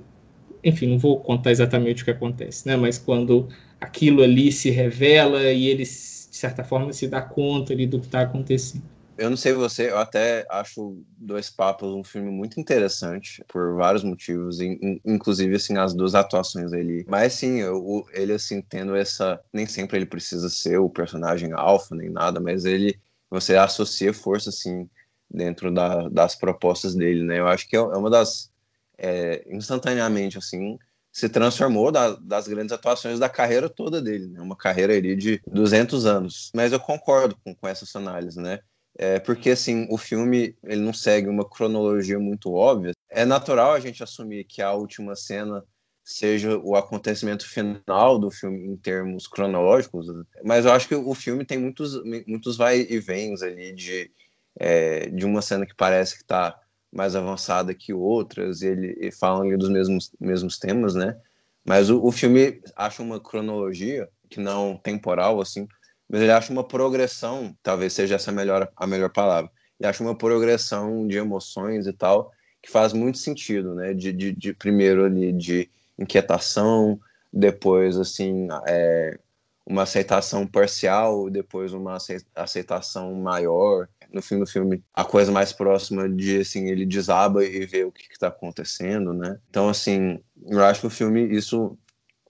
[0.62, 2.76] enfim, não vou contar exatamente o que acontece, né?
[2.76, 3.48] Mas quando
[3.80, 8.06] aquilo ali se revela e ele, de certa forma, se dá conta ali do que
[8.06, 8.84] está acontecendo.
[9.16, 14.02] Eu não sei você, eu até acho Dois Papas um filme muito interessante por vários
[14.02, 14.60] motivos,
[15.04, 17.04] inclusive assim as duas atuações dele.
[17.06, 21.94] Mas sim, eu, ele assim tendo essa, nem sempre ele precisa ser o personagem alfa
[21.94, 22.98] nem nada, mas ele
[23.28, 24.88] você associa força assim
[25.30, 27.38] dentro da, das propostas dele, né?
[27.38, 28.50] Eu acho que é, é uma das
[28.98, 30.78] é, instantaneamente assim
[31.12, 34.40] se transformou da, das grandes atuações da carreira toda dele, né?
[34.40, 36.50] Uma carreira ali de 200 anos.
[36.54, 38.60] Mas eu concordo com, com essa análise, né?
[38.96, 42.92] É, porque assim o filme ele não segue uma cronologia muito óbvia.
[43.08, 45.64] É natural a gente assumir que a última cena
[46.04, 50.06] seja o acontecimento final do filme em termos cronológicos,
[50.44, 54.10] mas eu acho que o filme tem muitos, muitos vai e vens ali de,
[54.58, 56.58] é, de uma cena que parece que está
[56.92, 61.16] mais avançada que outras, e ele e falam ali dos mesmos, mesmos temas, né?
[61.64, 65.68] Mas o, o filme acha uma cronologia que não temporal, assim,
[66.08, 70.02] mas ele acha uma progressão, talvez seja essa a melhor, a melhor palavra, ele acha
[70.02, 72.32] uma progressão de emoções e tal,
[72.62, 73.94] que faz muito sentido, né?
[73.94, 76.98] De, de, de primeiro ali, de inquietação,
[77.32, 79.18] depois, assim, é,
[79.64, 81.96] uma aceitação parcial, depois uma
[82.34, 83.88] aceitação maior.
[84.12, 87.92] No fim do filme, a coisa mais próxima de, assim, ele desaba e vê o
[87.92, 89.38] que está acontecendo, né?
[89.48, 91.78] Então, assim, eu acho que o filme, isso,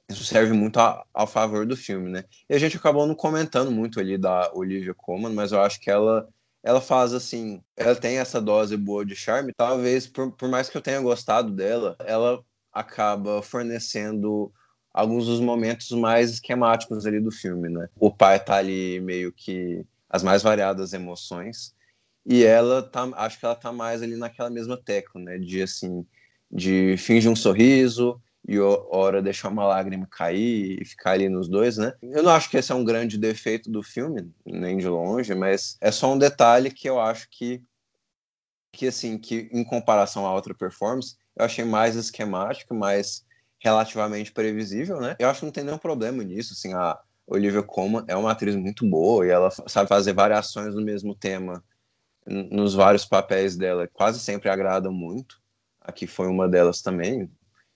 [0.09, 2.25] isso serve muito a, ao favor do filme, né?
[2.49, 5.91] E a gente acabou não comentando muito ali da Olivia Colman, mas eu acho que
[5.91, 6.29] ela
[6.63, 9.53] ela faz assim, ela tem essa dose boa de charme.
[9.57, 14.53] Talvez, por, por mais que eu tenha gostado dela, ela acaba fornecendo
[14.93, 17.89] alguns dos momentos mais esquemáticos ali do filme, né?
[17.99, 21.75] O pai tá ali meio que as mais variadas emoções
[22.27, 25.39] e ela tá, acho que ela tá mais ali naquela mesma tecla, né?
[25.39, 26.07] De assim,
[26.51, 31.77] de fingir um sorriso e hora deixar uma lágrima cair e ficar ali nos dois,
[31.77, 31.95] né?
[32.03, 35.77] Eu não acho que esse é um grande defeito do filme, nem de longe, mas
[35.81, 37.63] é só um detalhe que eu acho que
[38.73, 43.27] que assim, que em comparação a outra performance, eu achei mais esquemático, mais
[43.59, 45.17] relativamente previsível, né?
[45.19, 46.99] Eu acho que não tem nenhum problema nisso, assim, a
[47.31, 51.63] Olivia Colman é uma atriz muito boa e ela sabe fazer variações do mesmo tema
[52.27, 55.41] nos vários papéis dela, quase sempre agrada muito.
[55.81, 57.31] Aqui foi uma delas também.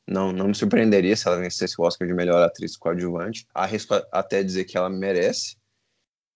[0.06, 3.46] Não, não me surpreenderia se ela vencesse o Oscar de melhor atriz coadjuvante.
[3.54, 5.56] Arrisco até dizer que ela merece.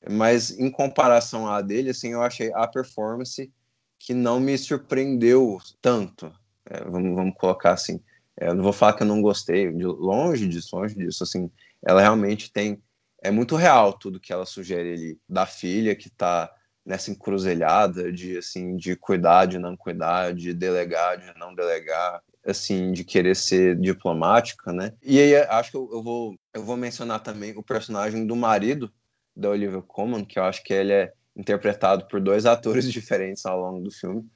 [0.09, 3.53] Mas em comparação à dele, assim, eu achei a performance
[3.99, 6.33] que não me surpreendeu tanto.
[6.65, 8.01] É, vamos, vamos colocar assim.
[8.37, 11.25] É, não vou falar que eu não gostei, de longe disso, longe disso.
[11.25, 11.51] Assim,
[11.85, 12.81] ela realmente tem.
[13.23, 16.53] É muito real tudo que ela sugere ali, da filha que está
[16.85, 22.93] nessa encruzilhada de assim de cuidar, de não cuidar, de delegar, de não delegar, assim,
[22.93, 24.95] de querer ser diplomática, né?
[25.03, 28.91] E aí acho que eu, eu vou eu vou mencionar também o personagem do marido
[29.37, 33.61] da Olivia Colman, que eu acho que ele é interpretado por dois atores diferentes ao
[33.61, 34.29] longo do filme.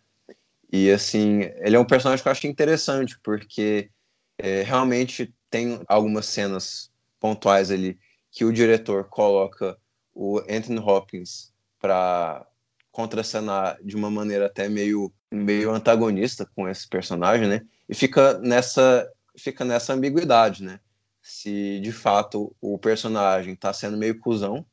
[0.73, 3.91] E, assim, ele é um personagem que eu acho interessante, porque
[4.39, 6.91] é, realmente tem algumas cenas
[7.21, 7.99] pontuais ali
[8.33, 9.77] que o diretor coloca
[10.15, 12.47] o Anthony Hopkins para
[12.91, 17.63] contracenar de uma maneira até meio, meio antagonista com esse personagem, né?
[17.89, 20.81] E fica nessa, fica nessa ambiguidade, né?
[21.23, 24.65] Se de fato o personagem está sendo meio cuzão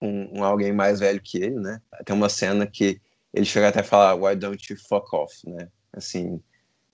[0.00, 1.80] com um, alguém mais velho que ele, né?
[2.04, 3.00] Tem uma cena que
[3.32, 5.68] ele chega até a falar why don't you fuck off, né?
[5.92, 6.42] Assim,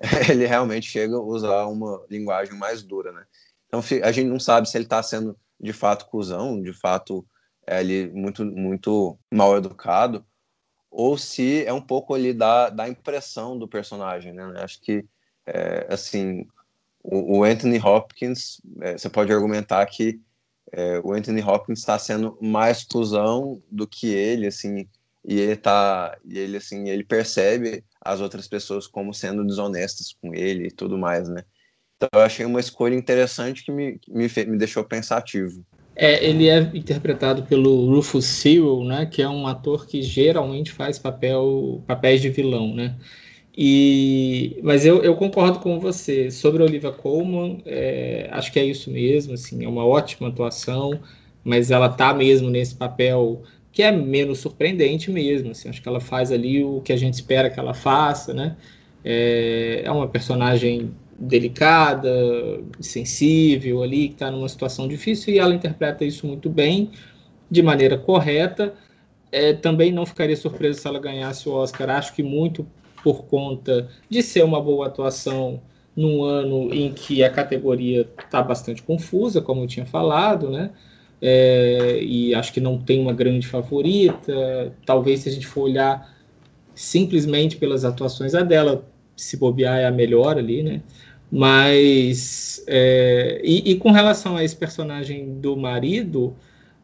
[0.28, 3.24] ele realmente chega a usar uma linguagem mais dura, né?
[3.68, 7.26] Então a gente não sabe se ele está sendo de fato cuzão, de fato
[7.66, 10.24] é ali muito muito mal educado,
[10.90, 14.44] ou se é um pouco ali da, da impressão do personagem, né?
[14.56, 15.04] Acho que
[15.46, 16.46] é, assim
[17.02, 20.20] o, o, Anthony Hopkins, é, você pode argumentar que
[20.72, 24.86] é, o Anthony Hopkins está sendo mais cuzão do que ele, assim,
[25.28, 30.34] e ele tá e ele assim ele percebe as outras pessoas como sendo desonestas com
[30.34, 31.44] ele e tudo mais né
[31.98, 35.64] então eu achei uma escolha interessante que me, me, me deixou pensativo
[36.00, 40.96] é, ele é interpretado pelo Rufus Sewell, né, que é um ator que geralmente faz
[40.96, 42.94] papel, papéis de vilão, né?
[43.56, 48.64] E, mas eu, eu concordo com você sobre a Olivia Colman, é, acho que é
[48.64, 51.00] isso mesmo, assim, é uma ótima atuação,
[51.42, 55.50] mas ela tá mesmo nesse papel que é menos surpreendente mesmo.
[55.50, 58.56] Assim, acho que ela faz ali o que a gente espera que ela faça, né?
[59.04, 62.10] É, é uma personagem delicada,
[62.80, 66.90] sensível ali, que está numa situação difícil e ela interpreta isso muito bem,
[67.50, 68.74] de maneira correta.
[69.30, 71.90] É, também não ficaria surpresa se ela ganhasse o Oscar.
[71.90, 72.66] Acho que muito
[73.02, 75.60] por conta de ser uma boa atuação
[75.96, 80.70] num ano em que a categoria está bastante confusa, como eu tinha falado, né?
[81.20, 84.72] é, e acho que não tem uma grande favorita.
[84.86, 86.16] Talvez se a gente for olhar
[86.74, 88.88] simplesmente pelas atuações, dela,
[89.18, 90.80] se bobear, é a melhor ali, né?
[91.30, 96.34] Mas, é, e, e, com relação a esse personagem do marido,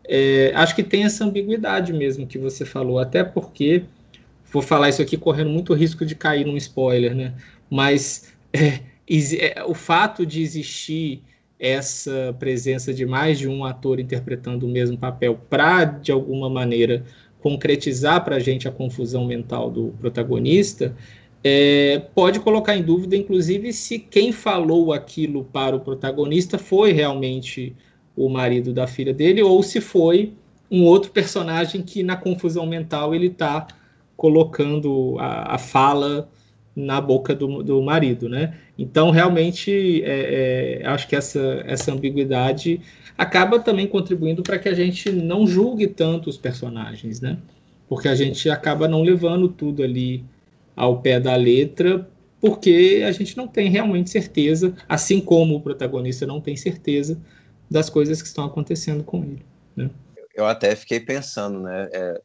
[0.07, 3.85] é, acho que tem essa ambiguidade mesmo que você falou, até porque,
[4.53, 7.35] vou falar isso aqui correndo muito risco de cair num spoiler, né?
[7.70, 11.22] Mas é, é, o fato de existir
[11.59, 17.05] essa presença de mais de um ator interpretando o mesmo papel para, de alguma maneira,
[17.41, 20.95] concretizar para a gente a confusão mental do protagonista,
[21.47, 27.76] é, pode colocar em dúvida, inclusive, se quem falou aquilo para o protagonista foi realmente
[28.16, 30.32] o marido da filha dele ou se foi
[30.70, 33.66] um outro personagem que na confusão mental ele está
[34.16, 36.30] colocando a, a, fala
[36.74, 38.57] na boca do, do marido, né?
[38.78, 42.80] Então realmente é, é, acho que essa, essa ambiguidade
[43.18, 47.36] acaba também contribuindo para que a gente não julgue tanto os personagens, né?
[47.86, 50.24] Porque a gente acaba não levando tudo ali
[50.76, 52.08] ao pé da letra,
[52.40, 57.20] porque a gente não tem realmente certeza, assim como o protagonista não tem certeza
[57.70, 59.44] das coisas que estão acontecendo com ele.
[59.74, 59.90] Né?
[60.34, 61.88] Eu até fiquei pensando, né?
[61.92, 62.22] É,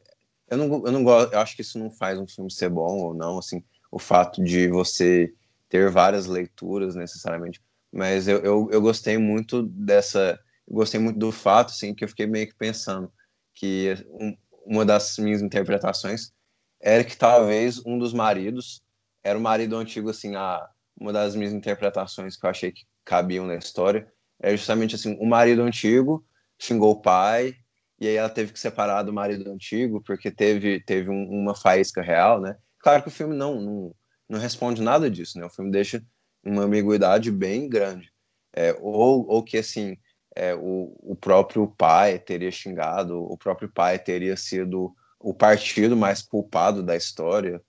[0.50, 2.98] eu não, eu não gosto, eu acho que isso não faz um filme ser bom
[2.98, 5.32] ou não, assim, o fato de você
[5.68, 10.38] ter várias leituras necessariamente, mas eu, eu, eu gostei muito dessa,
[10.68, 13.10] gostei muito do fato, assim, que eu fiquei meio que pensando
[13.54, 14.36] que um,
[14.66, 16.32] uma das minhas interpretações
[16.80, 18.82] era que talvez um dos maridos
[19.22, 20.66] era o marido antigo, assim, a,
[20.98, 24.10] uma das minhas interpretações que eu achei que cabiam na história
[24.40, 26.24] é justamente assim, o marido antigo
[26.58, 27.54] xingou o pai
[27.98, 32.00] e aí ela teve que separar do marido antigo porque teve teve um, uma faísca
[32.00, 32.56] real, né?
[32.78, 33.94] Claro que o filme não, não
[34.28, 35.44] não responde nada disso, né?
[35.44, 36.02] O filme deixa
[36.42, 38.10] uma ambiguidade bem grande,
[38.54, 39.96] é, ou ou que assim
[40.34, 46.22] é, o, o próprio pai teria xingado, o próprio pai teria sido o partido mais
[46.22, 47.62] culpado da história.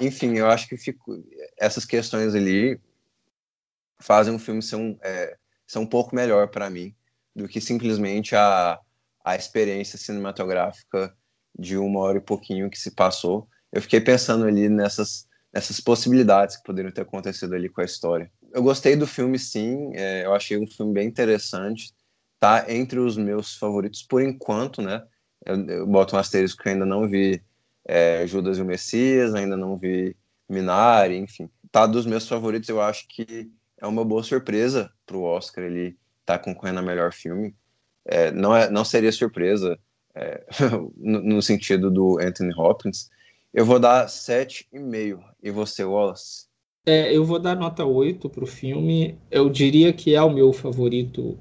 [0.00, 1.24] Enfim, eu acho que fico,
[1.58, 2.80] essas questões ali
[4.00, 5.36] fazem o filme ser um, é,
[5.66, 6.94] ser um pouco melhor para mim
[7.34, 8.78] do que simplesmente a,
[9.24, 11.16] a experiência cinematográfica
[11.58, 13.48] de uma hora e pouquinho que se passou.
[13.72, 18.30] Eu fiquei pensando ali nessas, nessas possibilidades que poderiam ter acontecido ali com a história.
[18.52, 19.92] Eu gostei do filme, sim.
[19.94, 21.92] É, eu achei um filme bem interessante.
[22.38, 25.02] Tá entre os meus favoritos por enquanto, né?
[25.44, 27.42] Eu, boto um asterisco que eu ainda não vi
[27.84, 30.16] é, Judas e o Messias, ainda não vi
[30.48, 31.48] Minari, enfim.
[31.70, 35.96] Tá dos meus favoritos, eu acho que é uma boa surpresa para o Oscar ele
[36.24, 37.54] tá concorrendo a melhor filme.
[38.04, 39.78] É, não, é, não seria surpresa
[40.14, 40.44] é,
[40.96, 43.10] no, no, sentido do Anthony Hopkins.
[43.52, 45.20] Eu vou dar 7,5.
[45.42, 46.46] E você, Wallace?
[46.86, 49.18] É, eu vou dar nota 8 para o filme.
[49.30, 51.38] Eu diria que é o meu favorito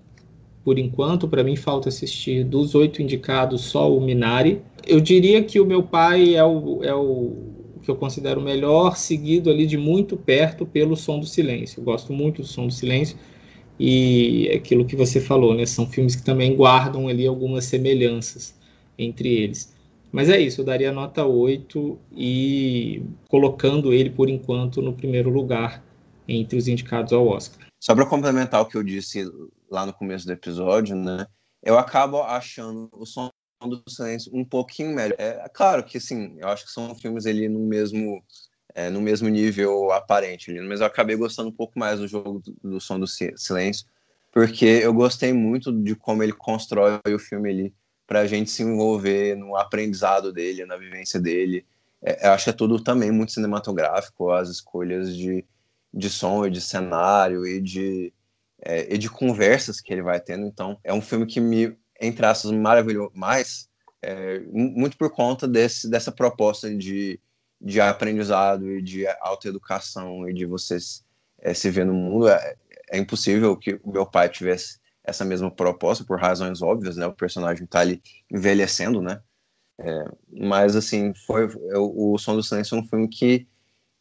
[0.64, 1.28] por enquanto.
[1.28, 4.62] Para mim, falta assistir dos oito indicados só o Minari.
[4.86, 7.34] Eu diria que o meu pai é o, é o
[7.82, 11.80] que eu considero melhor, seguido ali de muito perto pelo Som do Silêncio.
[11.80, 13.18] Eu gosto muito do Som do Silêncio
[13.80, 15.66] e aquilo que você falou, né?
[15.66, 18.56] São filmes que também guardam ali algumas semelhanças
[18.98, 19.76] entre eles.
[20.12, 25.84] Mas é isso, eu daria nota 8 e colocando ele por enquanto no primeiro lugar
[26.28, 27.71] entre os indicados ao Oscar.
[27.82, 29.26] Só para complementar o que eu disse
[29.68, 31.26] lá no começo do episódio, né?
[31.64, 35.16] Eu acabo achando o som do silêncio um pouquinho melhor.
[35.18, 38.24] É, é claro que assim, eu acho que são filmes ali no mesmo
[38.76, 42.40] é, no mesmo nível aparente, ali, mas eu acabei gostando um pouco mais do jogo
[42.40, 43.88] do, do som do silêncio,
[44.32, 47.74] porque eu gostei muito de como ele constrói o filme ali
[48.06, 51.66] para a gente se envolver no aprendizado dele, na vivência dele.
[52.02, 55.44] É, eu acho que é tudo também muito cinematográfico, as escolhas de,
[55.94, 58.14] de som e de cenário e de,
[58.62, 60.46] é, e de conversas que ele vai tendo.
[60.46, 63.70] Então, é um filme que me entre aspas, maravilhoso, mas
[64.02, 67.20] é, muito por conta desse, dessa proposta de,
[67.62, 71.06] de aprendizado e de autoeducação e de vocês
[71.40, 72.28] é, se ver no mundo.
[72.28, 72.56] É,
[72.90, 77.06] é, impossível que o meu pai tivesse essa mesma proposta, por razões óbvias, né?
[77.06, 79.22] O personagem está ali envelhecendo, né?
[79.80, 83.48] É, mas, assim, foi o, o Som do Silêncio é um filme que,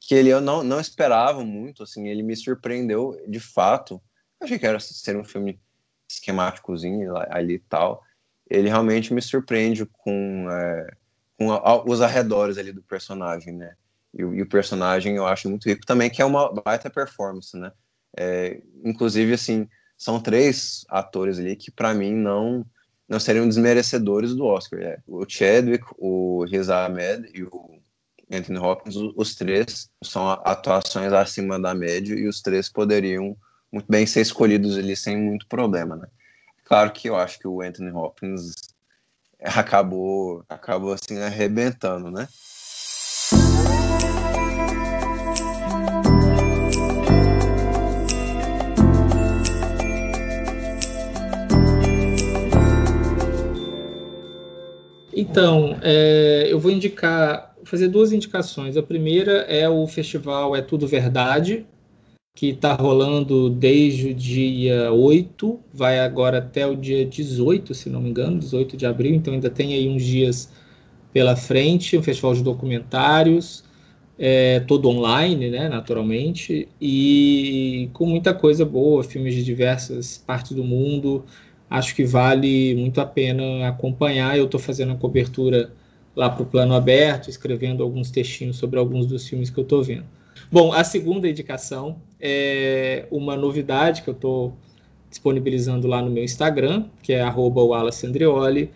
[0.00, 4.00] que ele eu não, não esperava muito, assim, ele me surpreendeu de fato.
[4.40, 5.60] Eu achei que era ser um filme
[6.08, 8.02] esquemáticozinho ali e tal,
[8.48, 10.90] ele realmente me surpreende com, é,
[11.38, 13.74] com a, os arredores ali do personagem, né?
[14.12, 17.70] E, e, o personagem eu acho muito rico também, que é uma baita performance, né?
[18.18, 22.66] É, inclusive, assim, são três atores ali que para mim não
[23.08, 24.80] não seriam desmerecedores do Oscar.
[24.80, 24.98] É.
[25.04, 27.80] O Chadwick, o Riz Ahmed e o
[28.30, 33.36] Anthony Hopkins, os três são atuações acima da média e os três poderiam
[33.72, 36.06] muito bem ser escolhidos ali sem muito problema, né?
[36.64, 38.54] Claro que eu acho que o Anthony Hopkins
[39.40, 42.28] acabou, acabou assim arrebentando, né?
[55.12, 58.76] Então, é, eu vou indicar, fazer duas indicações.
[58.76, 61.66] A primeira é o festival É Tudo Verdade,
[62.34, 68.00] que está rolando desde o dia 8, vai agora até o dia 18, se não
[68.00, 70.52] me engano, 18 de abril, então ainda tem aí uns dias
[71.12, 73.64] pela frente, um festival de documentários.
[74.18, 80.62] é, todo online, né, naturalmente, e com muita coisa boa, filmes de diversas partes do
[80.64, 81.24] mundo.
[81.70, 84.36] Acho que vale muito a pena acompanhar.
[84.36, 85.72] Eu estou fazendo a cobertura
[86.20, 89.82] lá para o plano aberto, escrevendo alguns textinhos sobre alguns dos filmes que eu estou
[89.82, 90.04] vendo.
[90.52, 94.52] Bom, a segunda indicação é uma novidade que eu estou
[95.08, 98.70] disponibilizando lá no meu Instagram, que é @wallaceandrioli,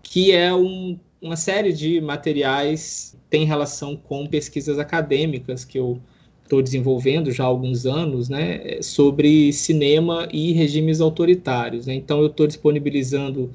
[0.00, 6.00] que é um, uma série de materiais que tem relação com pesquisas acadêmicas que eu
[6.44, 11.86] estou desenvolvendo já há alguns anos, né, sobre cinema e regimes autoritários.
[11.86, 11.94] Né?
[11.94, 13.50] Então, eu estou disponibilizando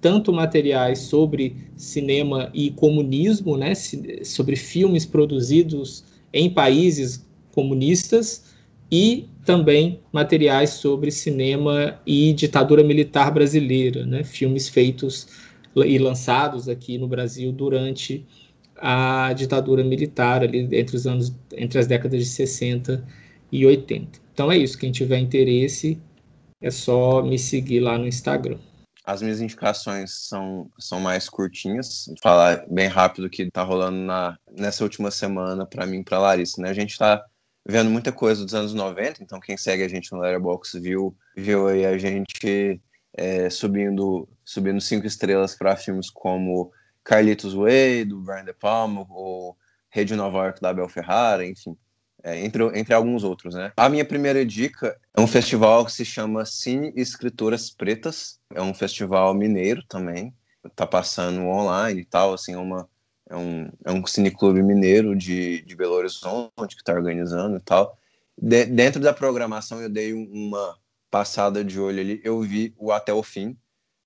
[0.00, 3.74] tanto materiais sobre cinema e comunismo, né,
[4.24, 8.44] sobre filmes produzidos em países comunistas
[8.90, 15.28] e também materiais sobre cinema e ditadura militar brasileira, né, filmes feitos
[15.76, 18.24] e lançados aqui no Brasil durante
[18.76, 23.04] a ditadura militar ali entre os anos entre as décadas de 60
[23.52, 24.18] e 80.
[24.32, 25.98] Então é isso, quem tiver interesse
[26.62, 28.58] é só me seguir lá no Instagram.
[29.04, 32.06] As minhas indicações são, são mais curtinhas.
[32.06, 36.04] Vou falar bem rápido o que está rolando na, nessa última semana para mim e
[36.04, 36.60] para Larissa.
[36.60, 36.68] Né?
[36.68, 37.24] A gente está
[37.66, 41.68] vendo muita coisa dos anos 90, então quem segue a gente no Letterboxd viu, viu
[41.68, 42.80] aí a gente
[43.14, 46.72] é, subindo, subindo cinco estrelas para filmes como
[47.04, 49.56] Carlitos Way, do Brian De Palma, ou
[49.88, 51.76] Rede Nova York, da Abel Ferrara, enfim
[52.22, 53.72] é, entre, entre alguns outros, né?
[53.76, 58.74] A minha primeira dica é um festival que se chama Cine Escritoras Pretas, é um
[58.74, 60.34] festival mineiro também,
[60.76, 62.88] tá passando online e tal, assim, é, uma,
[63.28, 67.96] é, um, é um cineclube mineiro de, de Belo Horizonte que está organizando e tal.
[68.36, 70.76] De, dentro da programação eu dei uma
[71.10, 73.56] passada de olho ali, eu vi o Até o Fim,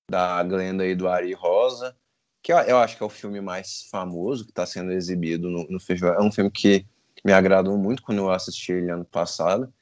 [0.09, 1.95] da Glenda e do Ari Rosa,
[2.41, 5.67] que eu, eu acho que é o filme mais famoso que está sendo exibido no,
[5.67, 6.15] no festival.
[6.15, 6.85] É um filme que
[7.25, 9.73] me agradou muito quando eu assisti ele ano passado.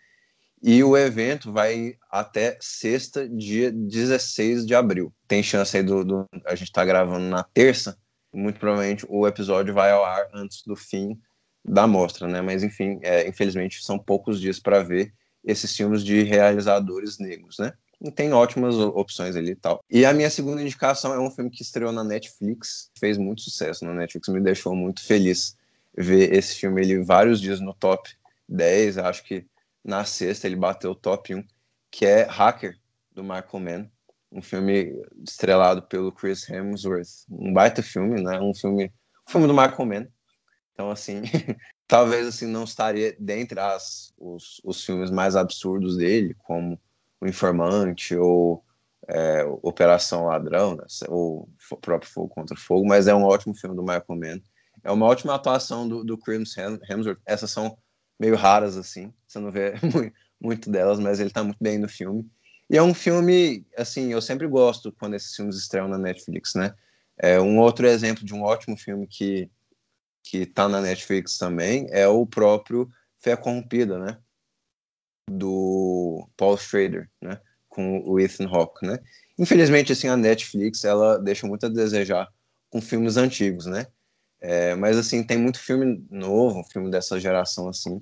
[0.61, 5.13] E o evento vai até sexta, dia 16 de abril.
[5.27, 6.05] Tem chance aí do.
[6.05, 7.97] do a gente está gravando na terça.
[8.33, 11.19] Muito provavelmente o episódio vai ao ar antes do fim
[11.65, 12.41] da mostra, né?
[12.41, 15.13] Mas enfim, é, infelizmente são poucos dias para ver
[15.43, 17.73] esses filmes de realizadores negros, né?
[18.01, 19.83] E tem ótimas opções ali e tal.
[19.89, 23.83] E a minha segunda indicação é um filme que estreou na Netflix, fez muito sucesso
[23.83, 25.57] na Netflix, me deixou muito feliz
[25.95, 28.09] ver esse filme ele vários dias no top
[28.47, 29.45] 10, acho que
[29.83, 31.43] na sexta ele bateu o top 1,
[31.91, 32.77] que é Hacker,
[33.11, 33.91] do Michael Mann,
[34.31, 34.91] um filme
[35.23, 38.91] estrelado pelo Chris Hemsworth, um baita filme, né, um filme,
[39.27, 40.07] um filme do Michael Mann,
[40.73, 41.21] então assim,
[41.87, 46.79] talvez assim não estaria dentre as, os, os filmes mais absurdos dele, como
[47.21, 48.63] O Informante ou
[49.07, 53.75] é, Operação Ladrão, né, ou o próprio Fogo contra Fogo, mas é um ótimo filme
[53.75, 54.41] do Michael Mann,
[54.83, 57.19] é uma ótima atuação do, do Chris Hemsworth.
[57.25, 57.77] Essas são
[58.19, 59.13] meio raras, assim.
[59.27, 59.73] Você não vê
[60.39, 62.29] muito delas, mas ele tá muito bem no filme.
[62.69, 66.73] E é um filme, assim, eu sempre gosto quando esses filmes estreiam na Netflix, né?
[67.17, 69.49] É um outro exemplo de um ótimo filme que,
[70.23, 74.17] que tá na Netflix também é o próprio Fé Corrompida, né?
[75.29, 77.39] Do Paul Schrader, né?
[77.69, 78.99] Com o Ethan Hawke, né?
[79.37, 82.27] Infelizmente, assim, a Netflix, ela deixa muito a desejar
[82.69, 83.87] com filmes antigos, né?
[84.43, 88.01] É, mas assim, tem muito filme novo, filme dessa geração assim,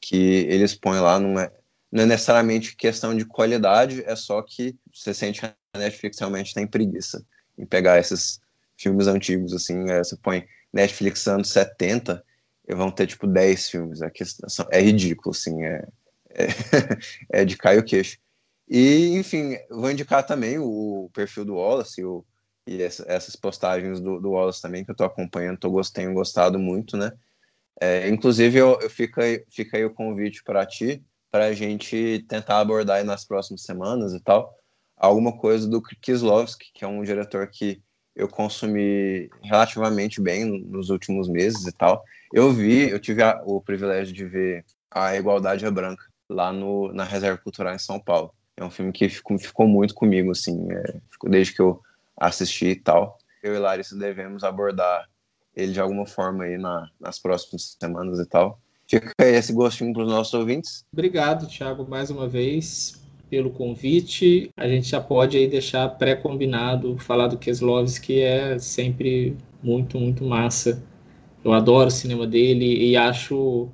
[0.00, 0.16] que
[0.48, 1.52] eles põem lá, não é,
[1.92, 6.54] não é necessariamente questão de qualidade, é só que você sente que a Netflix realmente
[6.54, 7.22] tem preguiça
[7.58, 8.40] em pegar esses
[8.78, 12.24] filmes antigos, assim, é, você põe Netflix anos 70
[12.66, 15.86] e vão ter tipo 10 filmes, é, questão, é ridículo, assim, é,
[16.30, 16.46] é,
[17.42, 18.16] é de cair o queixo.
[18.66, 22.24] E, enfim, vou indicar também o perfil do Wallace, o
[22.66, 26.58] e essa, essas postagens do, do Wallace também que eu tô acompanhando, tô, tenho gostado
[26.58, 27.12] muito, né?
[27.80, 32.60] É, inclusive, eu, eu fica, fica aí o convite para ti, para a gente tentar
[32.60, 34.54] abordar aí nas próximas semanas e tal,
[34.96, 37.82] alguma coisa do Kislovski, que é um diretor que
[38.14, 42.04] eu consumi relativamente bem nos últimos meses e tal.
[42.32, 46.92] Eu vi, eu tive a, o privilégio de ver a Igualdade é Branca lá no,
[46.92, 48.32] na Reserva Cultural em São Paulo.
[48.56, 51.82] É um filme que ficou, ficou muito comigo, assim, é, desde que eu
[52.16, 53.18] assistir e tal.
[53.42, 55.08] Eu e Larissa devemos abordar
[55.54, 58.58] ele de alguma forma aí na, nas próximas semanas e tal.
[58.86, 60.84] Fica aí esse gostinho para os nossos ouvintes.
[60.92, 64.50] Obrigado, Thiago, mais uma vez pelo convite.
[64.56, 70.24] A gente já pode aí deixar pré-combinado falar do Keslovski, que é sempre muito, muito
[70.24, 70.82] massa.
[71.42, 73.68] Eu adoro o cinema dele e acho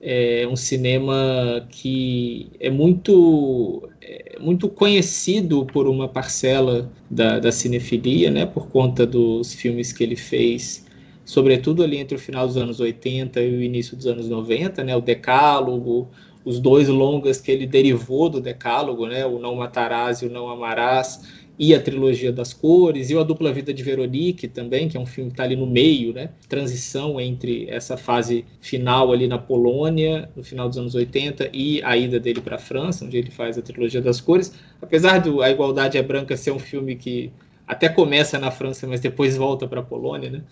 [0.00, 8.30] é um cinema que é muito é muito conhecido por uma parcela da, da cinefilia,
[8.30, 10.86] né, por conta dos filmes que ele fez
[11.26, 14.96] sobretudo ali entre o final dos anos 80 e o início dos anos 90, né?
[14.96, 16.08] O Decálogo,
[16.44, 19.26] os dois longas que ele derivou do Decálogo, né?
[19.26, 23.52] O Não Matarás e o Não Amarás, e a trilogia das cores, e a dupla
[23.52, 26.30] vida de Veronique também, que é um filme que está ali no meio, né?
[26.48, 31.96] Transição entre essa fase final ali na Polônia, no final dos anos 80, e a
[31.96, 34.52] ida dele para a França, onde ele faz a trilogia das cores.
[34.82, 37.32] Apesar do A Igualdade é Branca ser um filme que
[37.66, 40.42] até começa na França, mas depois volta para a Polônia, né?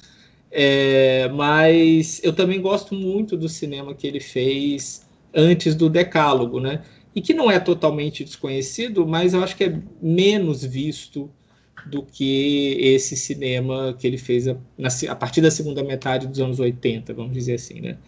[0.51, 6.83] É, mas eu também gosto muito do cinema que ele fez antes do Decálogo, né?
[7.15, 11.31] E que não é totalmente desconhecido, mas eu acho que é menos visto
[11.87, 16.41] do que esse cinema que ele fez a, na, a, partir da segunda metade dos
[16.41, 17.99] anos 80, vamos dizer assim, né?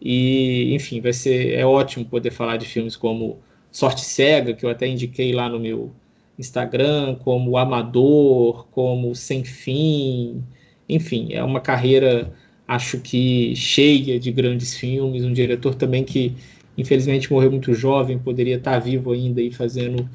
[0.00, 3.38] E, enfim, vai ser é ótimo poder falar de filmes como
[3.70, 5.92] Sorte Cega, que eu até indiquei lá no meu
[6.38, 10.42] Instagram, como Amador, como Sem Fim,
[10.88, 12.32] enfim, é uma carreira
[12.66, 16.34] acho que cheia de grandes filmes, um diretor também que
[16.80, 20.08] infelizmente morreu muito jovem, poderia estar vivo ainda e fazendo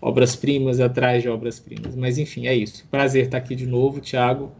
[0.00, 1.94] obras-primas atrás de obras-primas.
[1.94, 2.86] Mas enfim, é isso.
[2.90, 4.52] Prazer estar aqui de novo, Thiago.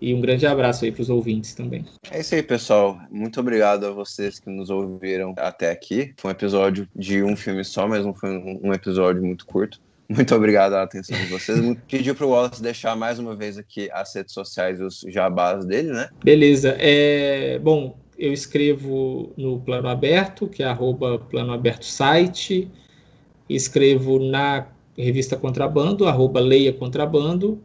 [0.00, 1.84] E um grande abraço aí para os ouvintes também.
[2.10, 2.98] É isso aí, pessoal.
[3.10, 6.14] Muito obrigado a vocês que nos ouviram até aqui.
[6.16, 8.30] Foi um episódio de um filme só, mas não foi
[8.62, 9.78] um episódio muito curto.
[10.08, 11.60] Muito obrigado pela atenção de vocês.
[11.88, 15.64] Pedi para o Wallace deixar mais uma vez aqui as redes sociais e os jabás
[15.64, 16.08] dele, né?
[16.24, 16.74] Beleza.
[16.80, 17.60] É...
[17.60, 22.70] Bom, eu escrevo no Plano Aberto, que é arroba Plano Aberto Site,
[23.48, 27.62] escrevo na revista Contrabando, arroba Leia Contrabando,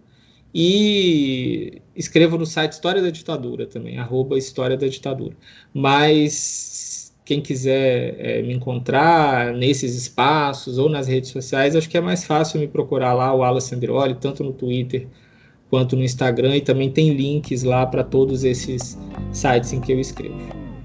[0.54, 5.36] e escrevo no site História da Ditadura também, arroba História da Ditadura.
[5.74, 12.02] Mas quem quiser é, me encontrar nesses espaços ou nas redes sociais, acho que é
[12.02, 15.08] mais fácil me procurar lá, o Wallace Andrioli, tanto no Twitter
[15.70, 18.98] quanto no Instagram e também tem links lá para todos esses
[19.32, 20.38] sites em que eu escrevo.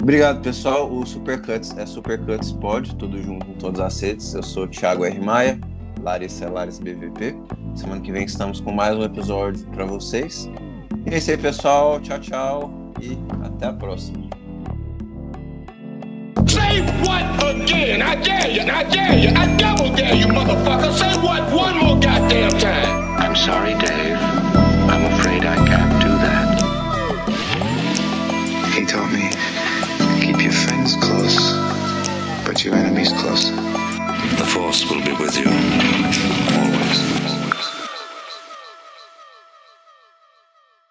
[0.02, 0.90] Obrigado, pessoal.
[0.90, 4.34] O Supercuts é Supercuts Pod, tudo junto em todas as redes.
[4.34, 5.20] Eu sou o Thiago R.
[5.20, 5.60] Maia,
[6.02, 7.36] Larissa é Larissa BVP.
[7.74, 10.50] Semana que vem estamos com mais um episódio para vocês.
[11.06, 12.00] E é isso aí, pessoal.
[12.00, 14.28] Tchau, tchau e até a próxima.
[16.46, 18.02] Say what again?
[18.02, 20.92] I dare you, I dare you, I double dare you, motherfucker.
[20.92, 23.18] Say what one more goddamn time.
[23.18, 24.69] I'm sorry, Dave.
[25.02, 26.60] I'm afraid I can't do that.
[28.74, 29.30] He taught me,
[30.20, 31.54] keep your friends close,
[32.44, 33.50] but your enemies close.
[33.50, 35.48] The Force will be with you,
[36.56, 36.79] always.